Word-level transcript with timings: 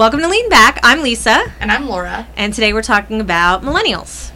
Welcome 0.00 0.20
to 0.20 0.28
Lean 0.28 0.48
Back. 0.48 0.80
I'm 0.82 1.02
Lisa, 1.02 1.52
And 1.60 1.70
I'm 1.70 1.86
Laura. 1.86 2.26
and 2.34 2.54
today 2.54 2.72
we're 2.72 2.80
talking 2.80 3.20
about 3.20 3.60
millennials. 3.60 4.32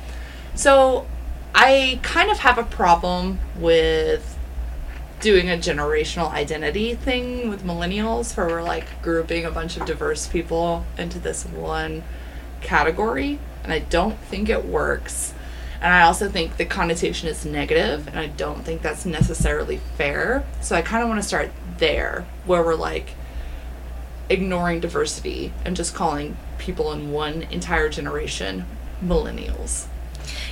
So 0.55 1.07
I 1.55 2.01
kind 2.03 2.30
of 2.30 2.41
have 2.41 2.59
a 2.59 2.65
problem 2.65 3.41
with 3.57 4.37
doing 5.21 5.48
a 5.48 5.55
generational 5.55 6.30
identity 6.30 6.95
thing 6.95 7.48
with 7.48 7.65
millennials 7.65 8.37
where 8.37 8.47
we're 8.47 8.62
like 8.62 9.01
grouping 9.01 9.47
a 9.47 9.51
bunch 9.51 9.79
of 9.79 9.87
diverse 9.87 10.27
people 10.27 10.85
into 10.98 11.19
this 11.19 11.47
one 11.47 12.05
category. 12.61 13.39
And 13.62 13.73
I 13.73 13.79
don't 13.79 14.19
think 14.19 14.51
it 14.51 14.66
works. 14.66 15.33
And 15.80 15.95
I 15.95 16.02
also 16.02 16.29
think 16.29 16.59
the 16.59 16.66
connotation 16.66 17.27
is 17.27 17.46
negative, 17.46 18.07
and 18.07 18.19
I 18.19 18.27
don't 18.27 18.66
think 18.66 18.83
that's 18.83 19.07
necessarily 19.07 19.79
fair. 19.96 20.45
So 20.60 20.77
I 20.77 20.83
kind 20.83 21.02
of 21.02 21.09
want 21.09 21.23
to 21.23 21.27
start 21.27 21.52
there, 21.79 22.27
where 22.45 22.62
we're 22.62 22.74
like 22.74 23.15
ignoring 24.28 24.80
diversity 24.80 25.52
and 25.64 25.77
just 25.77 25.95
calling 25.95 26.37
people 26.59 26.92
in 26.92 27.12
one 27.12 27.42
entire 27.42 27.88
generation 27.88 28.65
millennials. 29.02 29.87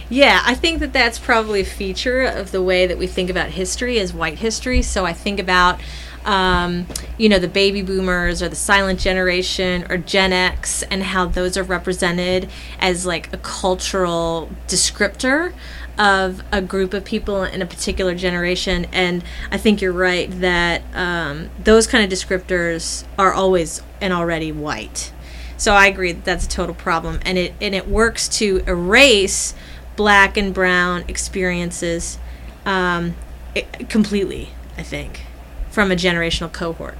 Yeah, 0.08 0.42
I 0.44 0.54
think 0.54 0.80
that 0.80 0.92
that's 0.92 1.18
probably 1.18 1.60
a 1.60 1.64
feature 1.64 2.22
of 2.22 2.50
the 2.50 2.62
way 2.62 2.86
that 2.86 2.98
we 2.98 3.06
think 3.06 3.30
about 3.30 3.50
history 3.50 3.98
as 3.98 4.12
white 4.12 4.38
history. 4.38 4.82
So 4.82 5.06
I 5.06 5.14
think 5.14 5.40
about, 5.40 5.80
um, 6.24 6.86
you 7.18 7.28
know, 7.28 7.38
the 7.38 7.48
baby 7.48 7.82
boomers 7.82 8.42
or 8.42 8.48
the 8.48 8.56
silent 8.56 9.00
generation 9.00 9.86
or 9.90 9.96
Gen 9.98 10.32
X 10.32 10.82
and 10.84 11.02
how 11.02 11.26
those 11.26 11.56
are 11.56 11.62
represented 11.62 12.48
as 12.78 13.06
like 13.06 13.32
a 13.32 13.38
cultural 13.38 14.50
descriptor 14.68 15.52
of 15.98 16.42
a 16.50 16.62
group 16.62 16.94
of 16.94 17.04
people 17.04 17.42
in 17.42 17.60
a 17.60 17.66
particular 17.66 18.14
generation. 18.14 18.86
And 18.92 19.22
I 19.50 19.58
think 19.58 19.82
you're 19.82 19.92
right 19.92 20.30
that 20.40 20.82
um, 20.94 21.50
those 21.62 21.86
kind 21.86 22.04
of 22.04 22.18
descriptors 22.18 23.04
are 23.18 23.32
always 23.32 23.82
and 24.00 24.12
already 24.12 24.52
white. 24.52 25.12
So 25.56 25.74
I 25.74 25.86
agree 25.86 26.12
that 26.12 26.24
that's 26.24 26.46
a 26.46 26.48
total 26.48 26.74
problem, 26.74 27.20
and 27.24 27.38
it 27.38 27.54
and 27.60 27.72
it 27.72 27.86
works 27.86 28.28
to 28.38 28.64
erase 28.66 29.54
black 29.94 30.36
and 30.36 30.52
brown 30.52 31.04
experiences 31.06 32.18
um, 32.66 33.14
i 33.54 33.60
completely. 33.88 34.48
I 34.76 34.82
think 34.82 35.20
from 35.72 35.90
a 35.90 35.96
generational 35.96 36.52
cohort. 36.52 36.98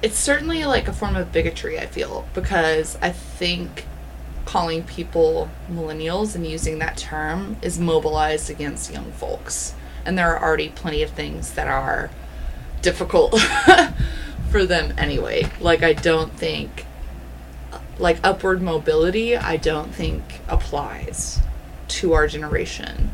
It's 0.00 0.16
certainly 0.16 0.64
like 0.64 0.88
a 0.88 0.92
form 0.92 1.16
of 1.16 1.32
bigotry, 1.32 1.78
I 1.78 1.86
feel, 1.86 2.26
because 2.32 2.96
I 3.02 3.10
think 3.10 3.84
calling 4.44 4.84
people 4.84 5.50
millennials 5.70 6.34
and 6.34 6.46
using 6.46 6.78
that 6.78 6.96
term 6.96 7.56
is 7.62 7.78
mobilized 7.78 8.48
against 8.48 8.92
young 8.92 9.10
folks. 9.12 9.74
And 10.06 10.16
there 10.16 10.34
are 10.34 10.42
already 10.42 10.68
plenty 10.70 11.02
of 11.02 11.10
things 11.10 11.52
that 11.54 11.66
are 11.66 12.10
difficult 12.80 13.38
for 14.50 14.64
them 14.64 14.94
anyway. 14.96 15.50
Like, 15.60 15.82
I 15.82 15.92
don't 15.92 16.32
think, 16.32 16.86
like, 17.98 18.18
upward 18.24 18.62
mobility, 18.62 19.36
I 19.36 19.56
don't 19.56 19.92
think 19.92 20.40
applies 20.48 21.40
to 21.88 22.12
our 22.12 22.28
generation. 22.28 23.10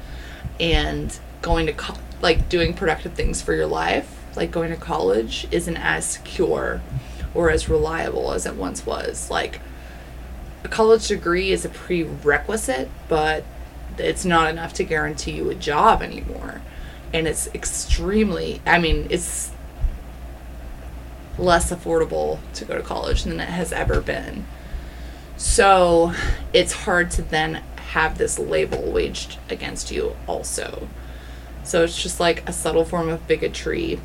And 0.60 1.18
going 1.42 1.66
to, 1.66 1.72
co- 1.72 1.96
like, 2.20 2.48
doing 2.48 2.74
productive 2.74 3.14
things 3.14 3.42
for 3.42 3.54
your 3.54 3.66
life, 3.66 4.24
like 4.36 4.50
going 4.50 4.70
to 4.70 4.76
college, 4.76 5.46
isn't 5.50 5.76
as 5.76 6.06
secure 6.06 6.80
or 7.34 7.50
as 7.50 7.68
reliable 7.68 8.32
as 8.32 8.46
it 8.46 8.54
once 8.54 8.86
was. 8.86 9.30
Like, 9.30 9.60
a 10.64 10.68
college 10.68 11.08
degree 11.08 11.50
is 11.50 11.64
a 11.64 11.68
prerequisite, 11.68 12.90
but 13.08 13.44
it's 13.98 14.24
not 14.24 14.50
enough 14.50 14.72
to 14.74 14.84
guarantee 14.84 15.32
you 15.32 15.50
a 15.50 15.54
job 15.54 16.02
anymore. 16.02 16.62
And 17.12 17.28
it's 17.28 17.46
extremely, 17.54 18.60
I 18.66 18.78
mean, 18.78 19.06
it's 19.10 19.52
less 21.38 21.70
affordable 21.70 22.38
to 22.54 22.64
go 22.64 22.76
to 22.76 22.82
college 22.82 23.24
than 23.24 23.38
it 23.40 23.48
has 23.48 23.72
ever 23.72 24.00
been. 24.00 24.46
So 25.36 26.12
it's 26.52 26.72
hard 26.72 27.10
to 27.12 27.22
then 27.22 27.62
have 27.76 28.18
this 28.18 28.38
label 28.38 28.90
waged 28.90 29.38
against 29.48 29.90
you, 29.90 30.16
also. 30.26 30.88
So 31.66 31.84
it's 31.84 32.00
just 32.00 32.20
like 32.20 32.48
a 32.48 32.52
subtle 32.52 32.84
form 32.84 33.08
of 33.08 33.26
bigotry. 33.26 34.00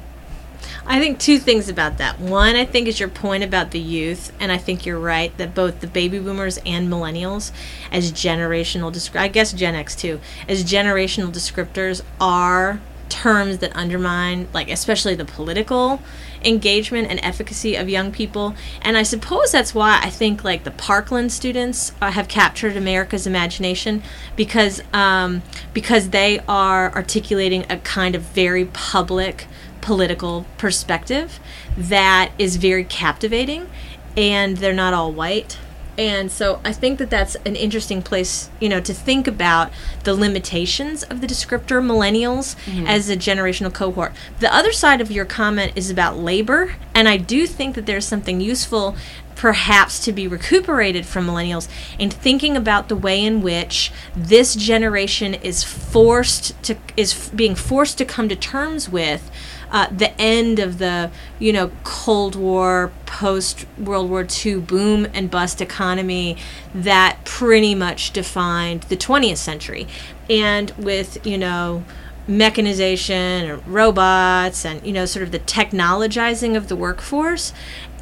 I 0.86 1.00
think 1.00 1.20
two 1.20 1.38
things 1.38 1.70
about 1.70 1.98
that. 2.00 2.20
One, 2.20 2.56
I 2.56 2.66
think 2.66 2.88
is 2.88 3.00
your 3.00 3.10
point 3.10 3.44
about 3.44 3.72
the 3.72 3.80
youth, 3.80 4.32
and 4.40 4.52
I 4.52 4.58
think 4.58 4.86
you're 4.86 5.00
right 5.00 5.36
that 5.38 5.54
both 5.54 5.80
the 5.80 5.88
baby 5.88 6.20
boomers 6.20 6.58
and 6.66 6.90
millennials, 6.90 7.52
as 7.92 8.12
generational, 8.12 8.92
descri- 8.92 9.20
I 9.20 9.28
guess 9.28 9.54
Gen 9.54 9.76
X 9.76 9.96
too, 9.96 10.20
as 10.48 10.64
generational 10.64 11.32
descriptors, 11.32 12.02
are 12.20 12.82
terms 13.10 13.60
that 13.60 13.76
undermine, 13.76 14.48
like 14.54 14.70
especially 14.70 15.16
the 15.16 15.26
political 15.26 16.02
engagement 16.44 17.10
and 17.10 17.20
efficacy 17.24 17.76
of 17.76 17.90
young 17.90 18.12
people. 18.12 18.56
And 18.82 18.98
I 18.98 19.04
suppose 19.04 19.52
that's 19.52 19.74
why 19.74 20.00
I 20.02 20.10
think 20.10 20.44
like 20.44 20.64
the 20.64 20.72
Parkland 20.72 21.32
students 21.32 21.92
uh, 22.02 22.12
have 22.12 22.28
captured 22.28 22.76
America's 22.76 23.28
imagination 23.28 24.04
because 24.36 24.82
um, 24.94 25.42
because 25.74 26.10
they 26.10 26.40
are 26.48 26.94
articulating 26.94 27.66
a 27.70 27.78
kind 27.78 28.16
of 28.16 28.22
very 28.22 28.66
public 28.66 29.48
political 29.82 30.46
perspective 30.58 31.40
that 31.76 32.32
is 32.38 32.58
very 32.58 32.84
captivating 32.84 33.68
and 34.16 34.58
they're 34.58 34.74
not 34.74 34.94
all 34.94 35.12
white 35.12 35.58
and 35.98 36.32
so 36.32 36.62
i 36.64 36.72
think 36.72 37.00
that 37.00 37.10
that's 37.10 37.36
an 37.46 37.56
interesting 37.56 38.02
place 38.02 38.50
you 38.60 38.70
know 38.70 38.80
to 38.80 38.94
think 38.94 39.28
about 39.28 39.72
the 40.04 40.14
limitations 40.14 41.04
of 41.04 41.22
the 41.22 41.28
descriptor 41.28 41.84
millennials 41.84 42.56
mm-hmm. 42.66 42.88
as 42.88 43.10
a 43.10 43.16
generational 43.18 43.74
cohort. 43.74 44.14
The 44.40 44.54
other 44.54 44.72
side 44.72 45.02
of 45.02 45.12
your 45.12 45.26
comment 45.26 45.74
is 45.76 45.90
about 45.90 46.18
labor 46.18 46.76
and 46.96 47.08
i 47.08 47.18
do 47.18 47.46
think 47.46 47.76
that 47.76 47.86
there's 47.86 48.06
something 48.06 48.42
useful 48.42 48.96
perhaps 49.36 50.00
to 50.00 50.12
be 50.12 50.28
recuperated 50.28 51.04
from 51.04 51.26
millennials 51.26 51.68
in 51.98 52.12
thinking 52.12 52.56
about 52.56 52.90
the 52.90 52.96
way 52.96 53.24
in 53.24 53.42
which 53.42 53.92
this 54.16 54.54
generation 54.56 55.34
is 55.34 55.64
forced 55.64 56.62
to 56.62 56.78
is 56.96 57.14
f- 57.14 57.36
being 57.36 57.56
forced 57.56 57.98
to 57.98 58.06
come 58.06 58.30
to 58.30 58.36
terms 58.36 58.88
with 58.88 59.32
uh, 59.72 59.88
the 59.92 60.20
end 60.20 60.60
of 60.60 60.78
the 60.78 61.12
you 61.40 61.54
know 61.54 61.72
Cold 61.84 62.36
War 62.36 62.92
post 63.06 63.66
World 63.78 64.10
War 64.10 64.26
II 64.46 64.62
boom 64.62 65.08
and 65.14 65.30
bust 65.32 65.62
economy 65.62 66.38
that 66.74 67.20
pretty 67.24 67.76
much 67.76 68.12
defined 68.12 68.84
the 68.84 68.98
20th 68.98 69.38
century, 69.38 69.88
and 70.30 70.72
with 70.72 71.26
you 71.26 71.38
know 71.38 71.84
mechanization 72.28 73.16
and 73.16 73.68
robots 73.68 74.64
and 74.66 74.86
you 74.86 74.94
know 74.94 75.06
sort 75.06 75.24
of 75.24 75.32
the 75.32 75.40
technologizing 75.40 76.56
of 76.56 76.68
the 76.68 76.76
workforce 76.76 77.52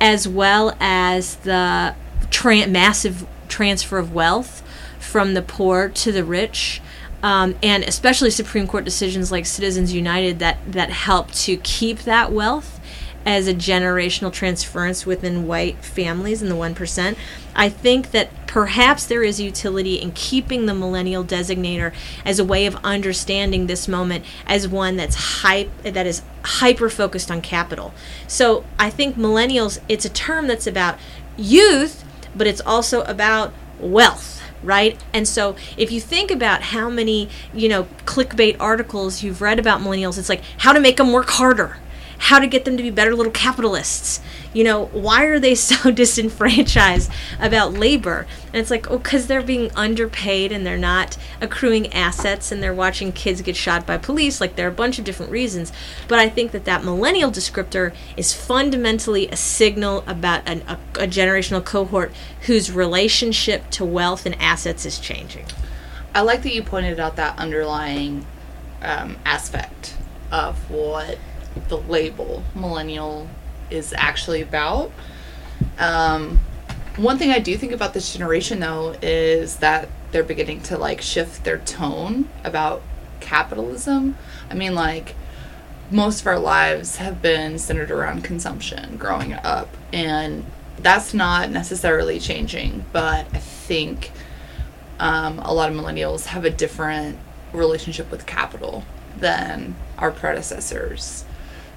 as 0.01 0.27
well 0.27 0.75
as 0.79 1.37
the 1.37 1.95
tra- 2.29 2.67
massive 2.67 3.25
transfer 3.47 3.97
of 3.97 4.13
wealth 4.13 4.61
from 4.99 5.33
the 5.33 5.41
poor 5.41 5.89
to 5.89 6.11
the 6.11 6.23
rich 6.23 6.81
um, 7.23 7.55
and 7.61 7.83
especially 7.83 8.31
Supreme 8.31 8.67
Court 8.67 8.85
decisions 8.85 9.31
like 9.31 9.45
Citizens 9.45 9.93
United 9.93 10.39
that 10.39 10.57
that 10.67 10.89
help 10.89 11.31
to 11.31 11.57
keep 11.57 11.99
that 11.99 12.31
wealth 12.31 12.79
as 13.25 13.47
a 13.47 13.53
generational 13.53 14.31
transference 14.31 15.05
within 15.05 15.45
white 15.45 15.83
families 15.83 16.41
in 16.41 16.49
the 16.49 16.55
1%. 16.55 17.17
I 17.55 17.69
think 17.69 18.11
that 18.11 18.29
perhaps 18.47 19.05
there 19.05 19.23
is 19.23 19.39
utility 19.39 19.95
in 19.95 20.11
keeping 20.13 20.65
the 20.65 20.73
millennial 20.73 21.23
designator 21.23 21.93
as 22.25 22.39
a 22.39 22.45
way 22.45 22.65
of 22.65 22.75
understanding 22.77 23.67
this 23.67 23.87
moment 23.87 24.25
as 24.47 24.67
one 24.67 24.95
that's 24.95 25.41
hype 25.41 25.69
that 25.83 26.07
is 26.07 26.21
hyper 26.43 26.89
focused 26.89 27.29
on 27.29 27.41
capital. 27.41 27.93
So 28.27 28.63
I 28.79 28.89
think 28.89 29.15
millennials 29.15 29.79
it's 29.89 30.05
a 30.05 30.09
term 30.09 30.47
that's 30.47 30.65
about 30.65 30.97
youth, 31.37 32.03
but 32.35 32.47
it's 32.47 32.61
also 32.61 33.01
about 33.03 33.53
wealth 33.79 34.38
right? 34.63 35.01
And 35.13 35.27
so 35.27 35.55
if 35.77 35.91
you 35.91 36.01
think 36.01 36.31
about 36.31 36.61
how 36.61 36.89
many, 36.89 37.29
you 37.53 37.69
know, 37.69 37.87
clickbait 38.05 38.57
articles 38.59 39.23
you've 39.23 39.41
read 39.41 39.59
about 39.59 39.81
millennials, 39.81 40.17
it's 40.17 40.29
like 40.29 40.41
how 40.59 40.73
to 40.73 40.79
make 40.79 40.97
them 40.97 41.11
work 41.11 41.29
harder, 41.29 41.77
how 42.19 42.39
to 42.39 42.47
get 42.47 42.65
them 42.65 42.77
to 42.77 42.83
be 42.83 42.91
better 42.91 43.15
little 43.15 43.31
capitalists. 43.31 44.21
You 44.53 44.63
know, 44.63 44.85
why 44.87 45.25
are 45.25 45.39
they 45.39 45.55
so 45.69 45.91
disenfranchised 45.91 47.11
about 47.39 47.73
labor? 47.73 48.25
And 48.47 48.55
it's 48.55 48.71
like, 48.71 48.89
oh, 48.89 48.97
because 48.97 49.27
they're 49.27 49.41
being 49.41 49.71
underpaid 49.75 50.51
and 50.51 50.65
they're 50.65 50.77
not 50.77 51.17
accruing 51.39 51.93
assets 51.93 52.51
and 52.51 52.61
they're 52.61 52.73
watching 52.73 53.11
kids 53.11 53.41
get 53.41 53.55
shot 53.55 53.85
by 53.85 53.97
police. 53.97 54.41
Like, 54.41 54.55
there 54.55 54.67
are 54.67 54.71
a 54.71 54.73
bunch 54.73 54.99
of 54.99 55.05
different 55.05 55.31
reasons. 55.31 55.71
But 56.07 56.19
I 56.19 56.29
think 56.29 56.51
that 56.51 56.65
that 56.65 56.83
millennial 56.83 57.31
descriptor 57.31 57.93
is 58.17 58.33
fundamentally 58.33 59.27
a 59.27 59.35
signal 59.35 60.03
about 60.07 60.41
an, 60.47 60.63
a, 60.67 60.73
a 60.95 61.07
generational 61.07 61.63
cohort 61.63 62.11
whose 62.41 62.71
relationship 62.71 63.69
to 63.71 63.85
wealth 63.85 64.25
and 64.25 64.35
assets 64.41 64.85
is 64.85 64.99
changing. 64.99 65.45
I 66.13 66.21
like 66.21 66.41
that 66.43 66.53
you 66.53 66.63
pointed 66.63 66.99
out 66.99 67.15
that 67.17 67.37
underlying 67.37 68.25
um, 68.81 69.17
aspect 69.25 69.95
of 70.31 70.69
what 70.69 71.17
the 71.67 71.77
label 71.77 72.43
millennial 72.55 73.27
is 73.69 73.93
actually 73.97 74.41
about. 74.41 74.91
Um, 75.77 76.39
one 76.95 77.17
thing 77.17 77.31
I 77.31 77.39
do 77.39 77.57
think 77.57 77.71
about 77.71 77.93
this 77.93 78.11
generation, 78.11 78.59
though, 78.59 78.95
is 79.01 79.57
that 79.57 79.89
they're 80.11 80.23
beginning 80.23 80.61
to 80.63 80.77
like 80.77 81.01
shift 81.01 81.43
their 81.43 81.59
tone 81.59 82.27
about 82.43 82.81
capitalism. 83.19 84.17
I 84.49 84.53
mean, 84.55 84.75
like 84.75 85.15
most 85.91 86.21
of 86.21 86.27
our 86.27 86.39
lives 86.39 86.97
have 86.97 87.21
been 87.21 87.57
centered 87.57 87.91
around 87.91 88.23
consumption 88.23 88.97
growing 88.97 89.33
up, 89.33 89.69
and 89.93 90.45
that's 90.77 91.13
not 91.13 91.49
necessarily 91.51 92.19
changing, 92.19 92.85
but 92.91 93.27
I 93.33 93.39
think 93.39 94.11
um, 94.99 95.39
a 95.39 95.53
lot 95.53 95.71
of 95.71 95.77
millennials 95.77 96.25
have 96.25 96.45
a 96.45 96.49
different 96.49 97.17
relationship 97.53 98.11
with 98.11 98.25
capital 98.25 98.83
than 99.17 99.75
our 99.97 100.11
predecessors. 100.11 101.25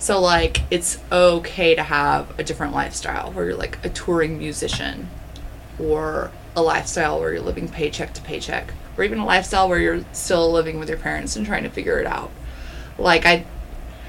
So, 0.02 0.20
like, 0.20 0.62
it's 0.68 0.98
okay 1.12 1.76
to 1.76 1.82
have 1.84 2.36
a 2.36 2.42
different 2.42 2.74
lifestyle 2.74 3.30
where 3.30 3.44
you're 3.44 3.54
like 3.54 3.78
a 3.84 3.88
touring 3.88 4.36
musician, 4.36 5.08
or 5.78 6.32
a 6.56 6.60
lifestyle 6.60 7.20
where 7.20 7.32
you're 7.32 7.40
living 7.40 7.68
paycheck 7.68 8.12
to 8.14 8.22
paycheck, 8.22 8.72
or 8.98 9.04
even 9.04 9.20
a 9.20 9.24
lifestyle 9.24 9.68
where 9.68 9.78
you're 9.78 10.04
still 10.12 10.50
living 10.50 10.80
with 10.80 10.88
your 10.88 10.98
parents 10.98 11.36
and 11.36 11.46
trying 11.46 11.62
to 11.62 11.70
figure 11.70 12.00
it 12.00 12.06
out. 12.08 12.32
Like, 12.98 13.24
I 13.24 13.44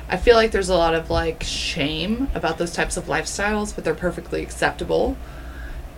I 0.09 0.17
feel 0.17 0.35
like 0.35 0.49
there's 0.49 0.69
a 0.69 0.75
lot 0.75 0.95
of 0.95 1.11
like 1.11 1.43
shame 1.43 2.27
about 2.33 2.57
those 2.57 2.73
types 2.73 2.97
of 2.97 3.05
lifestyles, 3.05 3.75
but 3.75 3.83
they're 3.83 3.93
perfectly 3.93 4.41
acceptable. 4.41 5.15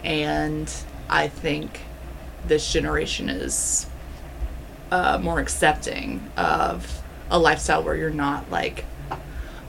And 0.03 0.69
I 1.09 1.29
think 1.29 1.79
this 2.45 2.69
generation 2.69 3.29
is 3.29 3.87
uh, 4.91 5.19
more 5.19 5.39
accepting 5.39 6.29
of 6.35 7.01
a 7.31 7.39
lifestyle 7.39 7.81
where 7.81 7.95
you're 7.95 8.09
not 8.09 8.51
like 8.51 8.83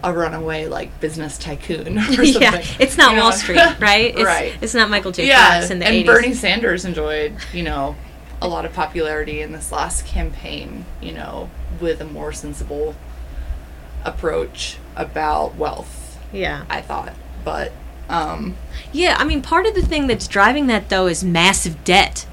a 0.07 0.13
runaway 0.13 0.67
like 0.67 0.99
business 1.01 1.37
tycoon 1.37 1.99
or 1.99 2.03
something. 2.03 2.41
yeah, 2.41 2.63
it's 2.79 2.97
not 2.97 3.11
You 3.11 3.17
know? 3.17 3.23
Wall 3.25 3.33
Street, 3.33 3.61
right? 3.81 4.15
It's, 4.15 4.23
right. 4.25 4.55
It's 4.61 4.75
not 4.75 4.89
Michael 4.89 5.13
J. 5.13 5.27
yeah, 5.27 5.61
Fox 5.61 5.71
in 5.71 5.79
the 5.81 5.87
and 5.87 5.97
80s. 5.97 6.07
Bernie 6.07 6.35
Sanders 6.35 6.85
enjoyed, 6.85 7.35
you 7.53 7.63
know, 7.63 7.97
a 8.41 8.49
lot 8.49 8.65
of 8.65 8.73
popularity 8.73 9.41
in 9.41 9.53
this 9.53 9.73
last 9.73 10.07
campaign, 10.07 10.85
you 11.01 11.13
know, 11.13 11.51
with 11.81 12.01
a 12.01 12.05
more 12.05 12.33
sensible 12.33 12.95
approach 14.05 14.79
about 14.95 15.57
wealth, 15.57 16.19
yeah. 16.33 16.65
I 16.71 16.81
thought. 16.81 17.13
But 17.45 17.73
um 18.09 18.57
Yeah, 18.93 19.17
I 19.19 19.25
mean, 19.25 19.43
part 19.43 19.67
of 19.67 19.75
the 19.75 19.83
thing 19.83 20.07
that's 20.07 20.29
driving 20.29 20.69
that 20.69 20.89
though 20.89 21.07
is 21.07 21.25
massive 21.25 21.83
debt, 21.85 22.27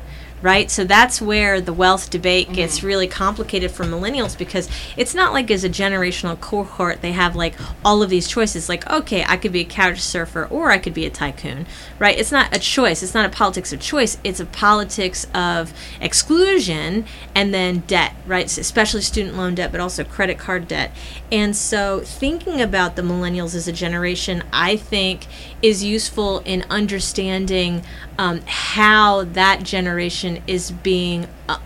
right? 0.44 0.69
So 0.69 0.84
that's 0.84 1.22
where 1.22 1.62
the 1.62 1.72
wealth 1.72 2.10
debate 2.10 2.51
gets 2.51 2.84
really 2.84 3.07
complicated 3.07 3.72
for 3.72 3.86
millennials 3.86 4.38
because 4.38 4.69
it's 4.98 5.16
not 5.16 5.31
like 5.31 5.50
as 5.50 5.63
a 5.63 5.69
generational 5.69 6.38
cohort 6.40 7.01
they 7.01 7.13
have 7.13 7.34
like 7.34 7.56
all 7.84 8.04
of 8.04 8.10
these 8.10 8.28
choices. 8.28 8.68
Like, 8.68 8.86
okay, 8.92 9.24
I 9.25 9.38
could 9.38 9.54
be 9.54 9.62
a 9.62 9.66
couch 9.66 10.01
surfer 10.01 10.45
or 10.48 10.69
I 10.69 10.80
could 10.80 10.94
be 10.94 11.06
a 11.06 11.10
tycoon, 11.10 11.66
right? 11.98 12.19
It's 12.19 12.31
not 12.31 12.54
a 12.54 12.60
choice. 12.60 13.01
It's 13.01 13.13
not 13.13 13.25
a 13.25 13.30
politics 13.30 13.72
of 13.72 13.80
choice. 13.80 14.18
It's 14.22 14.42
a 14.42 14.45
politics 14.45 15.25
of 15.34 15.74
exclusion 16.01 17.06
and 17.34 17.54
then 17.54 17.80
debt, 17.88 18.13
right? 18.28 18.50
So 18.50 18.60
especially 18.60 19.01
student 19.01 19.38
loan 19.38 19.56
debt, 19.56 19.72
but 19.72 19.80
also 19.80 20.04
credit 20.04 20.38
card 20.38 20.68
debt. 20.68 20.92
And 21.31 21.56
so 21.56 22.01
thinking 22.01 22.60
about 22.60 22.98
the 22.98 23.01
millennials 23.01 23.56
as 23.56 23.69
a 23.69 23.72
generation, 23.74 24.44
I 24.51 24.75
think 24.75 25.25
is 25.62 25.86
useful 25.86 26.39
in 26.39 26.66
understanding 26.69 27.84
um, 28.18 28.42
how 28.46 29.24
that 29.24 29.63
generation 29.63 30.32
is 30.47 30.71
being 30.71 31.27
uh, 31.50 31.59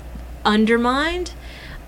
undermined. 0.43 1.33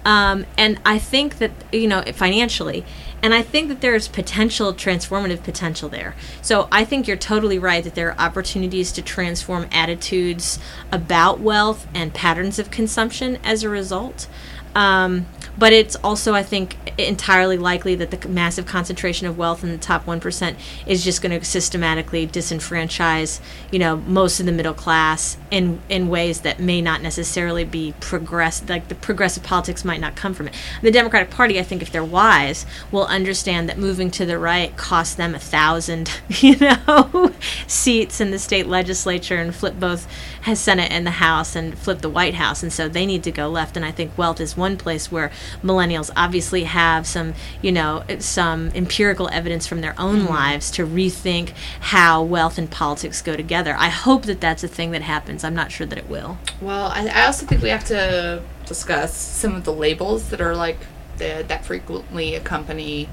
Um, 0.05 0.45
and 0.57 0.79
I 0.85 0.97
think 0.97 1.39
that, 1.39 1.51
you 1.71 1.87
know, 1.87 2.01
financially, 2.13 2.85
and 3.21 3.33
I 3.33 3.41
think 3.41 3.67
that 3.67 3.81
there's 3.81 4.07
potential, 4.07 4.73
transformative 4.73 5.43
potential 5.43 5.89
there. 5.89 6.15
So 6.41 6.69
I 6.71 6.85
think 6.85 7.07
you're 7.07 7.17
totally 7.17 7.59
right 7.59 7.83
that 7.83 7.95
there 7.95 8.11
are 8.11 8.19
opportunities 8.19 8.93
to 8.93 9.01
transform 9.01 9.67
attitudes 9.71 10.57
about 10.91 11.41
wealth 11.41 11.85
and 11.93 12.13
patterns 12.13 12.59
of 12.59 12.71
consumption 12.71 13.37
as 13.43 13.63
a 13.63 13.69
result. 13.69 14.27
Um, 14.73 15.25
but 15.59 15.73
it's 15.73 15.97
also, 15.97 16.33
I 16.33 16.41
think, 16.41 16.77
entirely 16.97 17.57
likely 17.57 17.94
that 17.95 18.11
the 18.11 18.29
massive 18.29 18.65
concentration 18.65 19.27
of 19.27 19.38
wealth 19.38 19.63
in 19.63 19.71
the 19.71 19.77
top 19.77 20.06
1% 20.06 20.56
is 20.88 21.03
just 21.03 21.21
going 21.21 21.38
to 21.38 21.45
systematically 21.45 22.25
disenfranchise, 22.25 23.41
you 23.71 23.77
know, 23.77 23.97
most 23.97 24.39
of 24.39 24.45
the 24.45 24.53
middle 24.53 24.73
class 24.73 25.38
in, 25.51 25.81
in 25.89 26.07
ways 26.07 26.41
that 26.41 26.59
may 26.61 26.81
not 26.81 27.01
necessarily 27.01 27.65
be 27.65 27.94
progress, 28.00 28.63
like 28.69 28.88
the 28.88 28.95
progressive 28.95 29.44
politics 29.44 29.83
might 29.83 30.00
not 30.00 30.15
come 30.15 30.33
from 30.33 30.47
it. 30.47 30.53
The 30.81 30.91
Democratic 30.91 31.29
Party, 31.29 31.59
I 31.59 31.63
think, 31.63 31.81
if 31.81 31.91
they're 31.91 32.03
wise, 32.03 32.65
will 32.89 33.06
understand 33.06 33.67
that 33.67 33.77
moving 33.77 34.09
to 34.11 34.25
the 34.25 34.39
right 34.39 34.75
costs 34.77 35.15
them 35.15 35.35
a 35.35 35.39
thousand, 35.39 36.21
you 36.29 36.56
know, 36.57 37.33
seats 37.67 38.21
in 38.21 38.31
the 38.31 38.39
state 38.39 38.67
legislature 38.67 39.35
and 39.35 39.53
flip 39.53 39.77
both 39.77 40.07
Senate 40.53 40.91
and 40.91 41.06
the 41.06 41.11
House 41.11 41.56
and 41.56 41.77
flip 41.77 42.00
the 42.00 42.09
White 42.09 42.35
House. 42.35 42.63
And 42.63 42.71
so 42.71 42.88
they 42.88 43.06
need 43.06 43.23
to 43.23 43.31
go 43.31 43.50
left. 43.50 43.75
And 43.75 43.85
I 43.85 43.91
think 43.91 44.17
wealth 44.17 44.39
is 44.39 44.57
one 44.57 44.77
place 44.77 45.11
where 45.11 45.31
millennials 45.63 46.09
obviously 46.15 46.63
have 46.63 47.05
some, 47.05 47.33
you 47.61 47.71
know, 47.71 48.03
some 48.19 48.69
empirical 48.69 49.29
evidence 49.31 49.67
from 49.67 49.81
their 49.81 49.95
own 49.99 50.25
lives 50.25 50.71
to 50.71 50.85
rethink 50.85 51.51
how 51.79 52.23
wealth 52.23 52.57
and 52.57 52.69
politics 52.69 53.21
go 53.21 53.35
together. 53.35 53.75
I 53.77 53.89
hope 53.89 54.23
that 54.23 54.41
that's 54.41 54.63
a 54.63 54.67
thing 54.67 54.91
that 54.91 55.01
happens. 55.01 55.43
I'm 55.43 55.55
not 55.55 55.71
sure 55.71 55.87
that 55.87 55.97
it 55.97 56.09
will. 56.09 56.37
well, 56.61 56.87
I, 56.87 57.07
I 57.07 57.25
also 57.25 57.45
think 57.45 57.61
we 57.61 57.69
have 57.69 57.85
to 57.85 58.43
discuss 58.65 59.15
some 59.15 59.55
of 59.55 59.63
the 59.63 59.73
labels 59.73 60.29
that 60.29 60.41
are 60.41 60.55
like 60.55 60.77
the, 61.17 61.43
that 61.47 61.65
frequently 61.65 62.35
accompany 62.35 63.09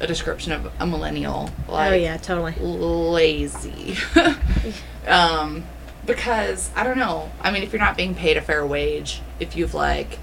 a 0.00 0.06
description 0.06 0.52
of 0.52 0.72
a 0.78 0.86
millennial. 0.86 1.50
Like, 1.68 1.92
oh, 1.92 1.94
yeah, 1.94 2.16
totally. 2.16 2.54
lazy. 2.60 3.96
um, 5.06 5.64
because 6.06 6.70
I 6.74 6.84
don't 6.84 6.98
know. 6.98 7.30
I 7.40 7.50
mean, 7.50 7.62
if 7.62 7.72
you're 7.72 7.80
not 7.80 7.96
being 7.96 8.14
paid 8.14 8.36
a 8.36 8.40
fair 8.40 8.66
wage, 8.66 9.22
if 9.40 9.56
you've 9.56 9.74
like 9.74 10.18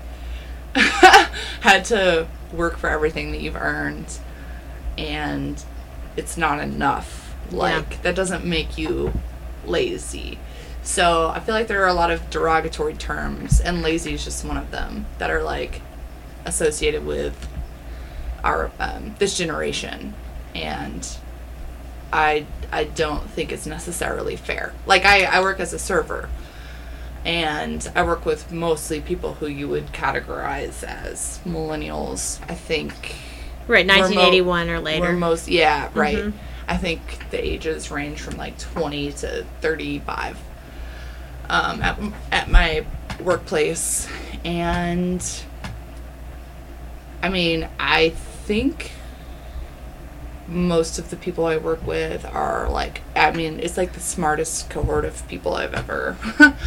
had 1.61 1.85
to 1.85 2.27
work 2.53 2.77
for 2.77 2.89
everything 2.89 3.31
that 3.31 3.41
you've 3.41 3.55
earned, 3.55 4.19
and 4.97 5.63
it's 6.15 6.37
not 6.37 6.59
enough, 6.59 7.35
like 7.51 8.01
that 8.03 8.15
doesn't 8.15 8.45
make 8.45 8.77
you 8.77 9.13
lazy. 9.65 10.39
So 10.83 11.29
I 11.29 11.39
feel 11.39 11.53
like 11.53 11.67
there 11.67 11.83
are 11.83 11.87
a 11.87 11.93
lot 11.93 12.11
of 12.11 12.29
derogatory 12.29 12.95
terms, 12.95 13.61
and 13.61 13.81
lazy 13.81 14.13
is 14.13 14.23
just 14.23 14.43
one 14.43 14.57
of 14.57 14.71
them 14.71 15.05
that 15.19 15.29
are 15.29 15.43
like 15.43 15.81
associated 16.45 17.05
with 17.05 17.47
our 18.43 18.71
um, 18.79 19.15
this 19.19 19.37
generation, 19.37 20.13
and 20.55 21.07
I 22.11 22.45
I 22.71 22.85
don't 22.85 23.29
think 23.29 23.51
it's 23.51 23.65
necessarily 23.65 24.35
fair. 24.35 24.73
Like 24.85 25.05
I, 25.05 25.23
I 25.23 25.41
work 25.41 25.59
as 25.59 25.73
a 25.73 25.79
server 25.79 26.29
and 27.25 27.91
I 27.95 28.03
work 28.03 28.25
with 28.25 28.51
mostly 28.51 28.99
people 29.01 29.33
who 29.35 29.47
you 29.47 29.67
would 29.69 29.87
categorize 29.93 30.83
as 30.83 31.39
millennials. 31.45 32.39
I 32.49 32.55
think 32.55 32.93
Right, 33.67 33.85
we're 33.85 33.93
mo- 33.93 33.99
1981 34.01 34.69
or 34.69 34.79
later. 34.79 35.13
most 35.13 35.47
yeah, 35.47 35.89
right. 35.93 36.17
Mhm. 36.17 36.33
I 36.67 36.77
think 36.77 37.29
the 37.31 37.43
ages 37.45 37.91
range 37.91 38.19
from 38.21 38.37
like 38.37 38.57
20 38.57 39.11
to 39.13 39.45
35 39.61 40.37
um, 41.49 41.81
at, 41.81 41.99
at 42.31 42.49
my 42.49 42.85
workplace. 43.19 44.07
And 44.45 45.23
I 47.21 47.29
mean, 47.29 47.67
I 47.79 48.09
think 48.09 48.91
most 50.47 50.97
of 50.99 51.09
the 51.09 51.15
people 51.15 51.45
I 51.45 51.57
work 51.57 51.85
with 51.85 52.25
are 52.25 52.67
like, 52.69 53.01
I 53.15 53.31
mean, 53.31 53.59
it's 53.59 53.77
like 53.77 53.93
the 53.93 53.99
smartest 53.99 54.69
cohort 54.69 55.05
of 55.05 55.25
people 55.27 55.53
I've 55.55 55.73
ever 55.73 56.17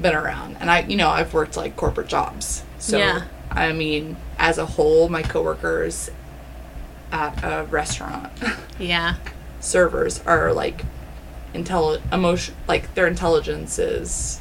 been 0.00 0.14
around. 0.14 0.56
And 0.60 0.70
I, 0.70 0.80
you 0.82 0.96
know, 0.96 1.08
I've 1.10 1.32
worked 1.34 1.56
like 1.56 1.76
corporate 1.76 2.08
jobs. 2.08 2.62
So, 2.78 2.98
Yeah. 2.98 3.24
I 3.50 3.72
mean, 3.72 4.16
as 4.38 4.58
a 4.58 4.66
whole, 4.66 5.08
my 5.08 5.22
coworkers 5.22 6.10
at 7.12 7.42
a 7.44 7.64
restaurant 7.66 8.32
yeah. 8.78 9.14
servers 9.60 10.20
are 10.26 10.52
like 10.52 10.84
intelli- 11.54 12.00
emotion 12.12 12.54
like 12.66 12.92
their 12.94 13.06
intelligence 13.06 13.78
is 13.78 14.40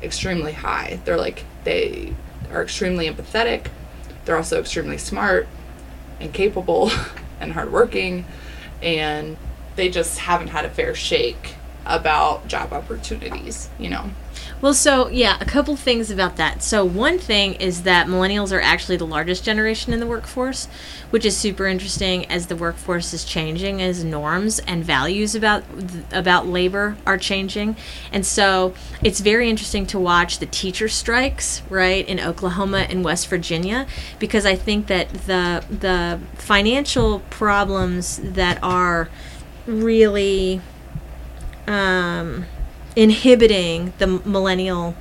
extremely 0.00 0.52
high 0.52 1.00
they're 1.04 1.16
like 1.16 1.42
they 1.64 2.14
are 2.52 2.62
extremely 2.62 3.08
empathetic 3.10 3.66
they're 4.24 4.36
also 4.36 4.60
extremely 4.60 4.98
smart 4.98 5.48
and 6.20 6.32
capable 6.32 6.92
and 7.40 7.54
hardworking 7.54 8.24
and 8.80 9.36
they 9.74 9.88
just 9.88 10.18
haven't 10.20 10.48
had 10.48 10.64
a 10.64 10.70
fair 10.70 10.94
shake 10.94 11.54
about 11.86 12.46
job 12.48 12.72
opportunities 12.72 13.68
you 13.78 13.88
know 13.88 14.10
Well, 14.60 14.74
so 14.74 15.08
yeah, 15.08 15.36
a 15.40 15.44
couple 15.44 15.76
things 15.76 16.10
about 16.10 16.36
that. 16.36 16.62
So 16.62 16.84
one 16.84 17.18
thing 17.18 17.54
is 17.54 17.82
that 17.82 18.06
millennials 18.06 18.50
are 18.52 18.60
actually 18.60 18.96
the 18.96 19.06
largest 19.06 19.44
generation 19.44 19.92
in 19.92 20.00
the 20.00 20.06
workforce, 20.06 20.68
which 21.10 21.24
is 21.24 21.36
super 21.36 21.66
interesting 21.66 22.24
as 22.26 22.46
the 22.46 22.56
workforce 22.56 23.12
is 23.12 23.24
changing, 23.24 23.82
as 23.82 24.02
norms 24.04 24.60
and 24.60 24.82
values 24.84 25.34
about 25.34 25.64
about 26.12 26.46
labor 26.46 26.96
are 27.04 27.18
changing, 27.18 27.76
and 28.10 28.24
so 28.24 28.72
it's 29.02 29.20
very 29.20 29.50
interesting 29.50 29.86
to 29.86 29.98
watch 29.98 30.38
the 30.38 30.46
teacher 30.46 30.88
strikes 30.88 31.62
right 31.68 32.06
in 32.08 32.18
Oklahoma 32.18 32.86
and 32.88 33.04
West 33.04 33.28
Virginia 33.28 33.86
because 34.18 34.46
I 34.46 34.56
think 34.56 34.86
that 34.86 35.08
the 35.26 35.62
the 35.68 36.20
financial 36.36 37.20
problems 37.30 38.18
that 38.22 38.58
are 38.62 39.08
really 39.66 40.60
um, 41.66 42.46
inhibiting 42.96 43.92
the 43.98 44.06
millennial 44.06 44.94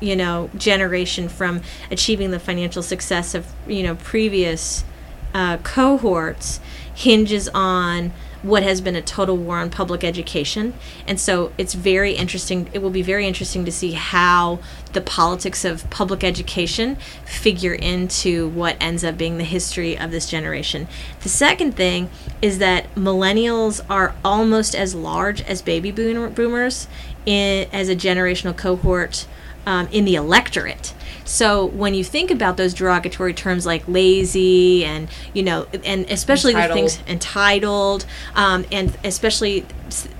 you 0.00 0.16
know 0.16 0.50
generation 0.56 1.28
from 1.28 1.62
achieving 1.90 2.30
the 2.30 2.38
financial 2.38 2.82
success 2.82 3.34
of 3.34 3.46
you 3.66 3.82
know 3.82 3.94
previous 3.96 4.84
uh, 5.32 5.56
cohorts 5.58 6.60
hinges 6.94 7.48
on 7.48 8.12
what 8.44 8.62
has 8.62 8.82
been 8.82 8.94
a 8.94 9.00
total 9.00 9.38
war 9.38 9.56
on 9.56 9.70
public 9.70 10.04
education. 10.04 10.74
And 11.08 11.18
so 11.18 11.50
it's 11.56 11.72
very 11.72 12.12
interesting. 12.12 12.68
It 12.74 12.82
will 12.82 12.90
be 12.90 13.00
very 13.00 13.26
interesting 13.26 13.64
to 13.64 13.72
see 13.72 13.92
how 13.92 14.58
the 14.92 15.00
politics 15.00 15.64
of 15.64 15.88
public 15.88 16.22
education 16.22 16.96
figure 17.24 17.72
into 17.72 18.48
what 18.50 18.76
ends 18.80 19.02
up 19.02 19.16
being 19.16 19.38
the 19.38 19.44
history 19.44 19.98
of 19.98 20.10
this 20.10 20.28
generation. 20.28 20.86
The 21.22 21.30
second 21.30 21.72
thing 21.72 22.10
is 22.42 22.58
that 22.58 22.94
millennials 22.94 23.80
are 23.88 24.14
almost 24.22 24.74
as 24.74 24.94
large 24.94 25.40
as 25.42 25.62
baby 25.62 25.90
boomers 25.90 26.86
in, 27.24 27.66
as 27.72 27.88
a 27.88 27.96
generational 27.96 28.54
cohort 28.54 29.26
um, 29.64 29.88
in 29.90 30.04
the 30.04 30.16
electorate. 30.16 30.92
So 31.24 31.66
when 31.66 31.94
you 31.94 32.04
think 32.04 32.30
about 32.30 32.56
those 32.56 32.74
derogatory 32.74 33.34
terms 33.34 33.64
like 33.66 33.86
lazy 33.88 34.84
and 34.84 35.08
you 35.32 35.42
know 35.42 35.66
and 35.84 36.08
especially 36.10 36.52
entitled. 36.52 36.70
the 36.70 36.88
things 36.88 37.02
entitled 37.08 38.06
um, 38.34 38.64
and 38.70 38.96
especially 39.04 39.64